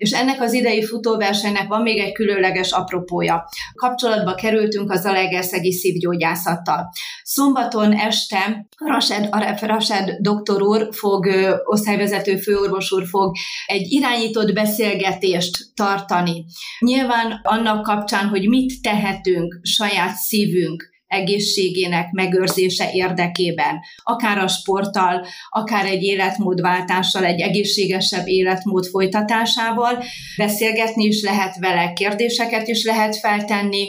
És 0.00 0.10
ennek 0.10 0.40
az 0.40 0.52
idei 0.52 0.84
futóversenynek 0.84 1.68
van 1.68 1.82
még 1.82 1.98
egy 1.98 2.12
különleges 2.12 2.70
apropója. 2.70 3.48
Kapcsolatba 3.74 4.34
kerültünk 4.34 4.90
az 4.90 5.00
Zalegerszegi 5.00 5.72
szívgyógyászattal. 5.72 6.92
Szombaton 7.22 7.92
este 7.92 8.66
Rased, 8.76 9.28
Rased 9.60 10.16
doktor 10.20 10.62
úr 10.62 10.88
fog, 10.92 11.28
osztályvezető 11.64 12.36
főorvos 12.36 12.92
úr 12.92 13.06
fog 13.06 13.36
egy 13.66 13.90
irányított 13.90 14.52
beszélgetést 14.52 15.58
tartani. 15.74 16.44
Nyilván 16.78 17.40
annak 17.42 17.82
kapcsán, 17.82 18.28
hogy 18.28 18.48
mit 18.48 18.82
tehetünk 18.82 19.58
saját 19.62 20.16
szívünk 20.16 20.89
egészségének 21.10 22.10
megőrzése 22.10 22.90
érdekében, 22.92 23.80
akár 24.02 24.38
a 24.38 24.48
sporttal, 24.48 25.26
akár 25.48 25.86
egy 25.86 26.02
életmódváltással, 26.02 27.24
egy 27.24 27.40
egészségesebb 27.40 28.26
életmód 28.26 28.86
folytatásával. 28.86 30.04
Beszélgetni 30.36 31.04
is 31.04 31.22
lehet 31.22 31.56
vele, 31.58 31.92
kérdéseket 31.92 32.68
is 32.68 32.84
lehet 32.84 33.16
feltenni, 33.16 33.88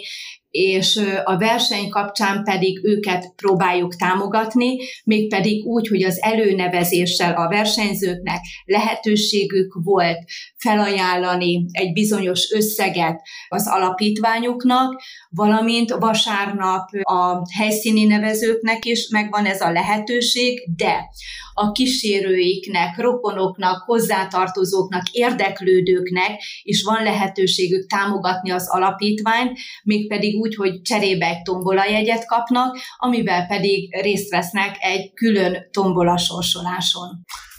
és 0.51 1.01
a 1.23 1.37
verseny 1.37 1.89
kapcsán 1.89 2.43
pedig 2.43 2.85
őket 2.85 3.33
próbáljuk 3.35 3.95
támogatni, 3.95 4.77
mégpedig 5.03 5.65
úgy, 5.65 5.87
hogy 5.87 6.03
az 6.03 6.21
előnevezéssel 6.21 7.33
a 7.33 7.47
versenyzőknek 7.47 8.39
lehetőségük 8.65 9.79
volt 9.83 10.17
felajánlani 10.57 11.65
egy 11.71 11.91
bizonyos 11.93 12.51
összeget 12.51 13.21
az 13.47 13.67
alapítványoknak, 13.67 15.01
valamint 15.29 15.89
vasárnap 15.89 16.89
a 17.01 17.41
helyszíni 17.57 18.03
nevezőknek 18.03 18.85
is 18.85 19.07
megvan 19.07 19.45
ez 19.45 19.61
a 19.61 19.71
lehetőség, 19.71 20.69
de 20.75 21.09
a 21.53 21.71
kísérőiknek, 21.71 22.97
rokonoknak, 22.97 23.83
hozzátartozóknak, 23.85 25.09
érdeklődőknek 25.11 26.41
is 26.63 26.83
van 26.83 27.03
lehetőségük 27.03 27.87
támogatni 27.87 28.51
az 28.51 28.69
alapítványt, 28.69 29.59
mégpedig 29.83 30.39
úgy, 30.41 30.55
hogy 30.55 30.81
cserébe 30.81 31.25
egy 31.25 31.41
tombolajegyet 31.41 32.25
kapnak, 32.25 32.77
amivel 32.97 33.45
pedig 33.47 34.01
részt 34.01 34.29
vesznek 34.29 34.77
egy 34.79 35.13
külön 35.13 35.69
tombola 35.71 36.17
sorsoláson. 36.17 37.09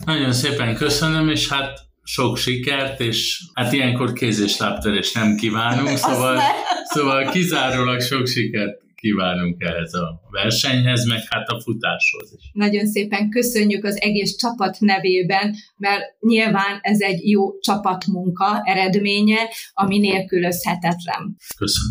Nagyon 0.05 0.33
szépen 0.33 0.75
köszönöm, 0.75 1.29
és 1.29 1.49
hát 1.49 1.79
sok 2.03 2.37
sikert, 2.37 3.01
és 3.01 3.43
hát 3.55 3.73
ilyenkor 3.73 4.13
kéz- 4.13 4.41
és 4.41 4.57
lábtörés 4.57 5.13
nem 5.13 5.37
kívánunk, 5.37 5.97
szóval, 5.97 6.41
szóval 6.85 7.31
kizárólag 7.31 8.01
sok 8.01 8.27
sikert 8.27 8.81
kívánunk 9.03 9.63
ehhez 9.63 9.95
a 9.95 10.21
versenyhez, 10.31 11.05
meg 11.05 11.23
hát 11.29 11.49
a 11.49 11.61
futáshoz 11.61 12.33
is. 12.37 12.51
Nagyon 12.53 12.87
szépen 12.87 13.31
köszönjük 13.31 13.85
az 13.85 14.01
egész 14.01 14.37
csapat 14.37 14.81
nevében, 14.81 15.55
mert 15.77 16.03
nyilván 16.21 16.79
ez 16.81 17.01
egy 17.01 17.29
jó 17.29 17.59
csapatmunka 17.61 18.63
eredménye, 18.65 19.39
ami 19.73 19.99
nélkülözhetetlen. 19.99 21.37
Köszönöm. 21.57 21.91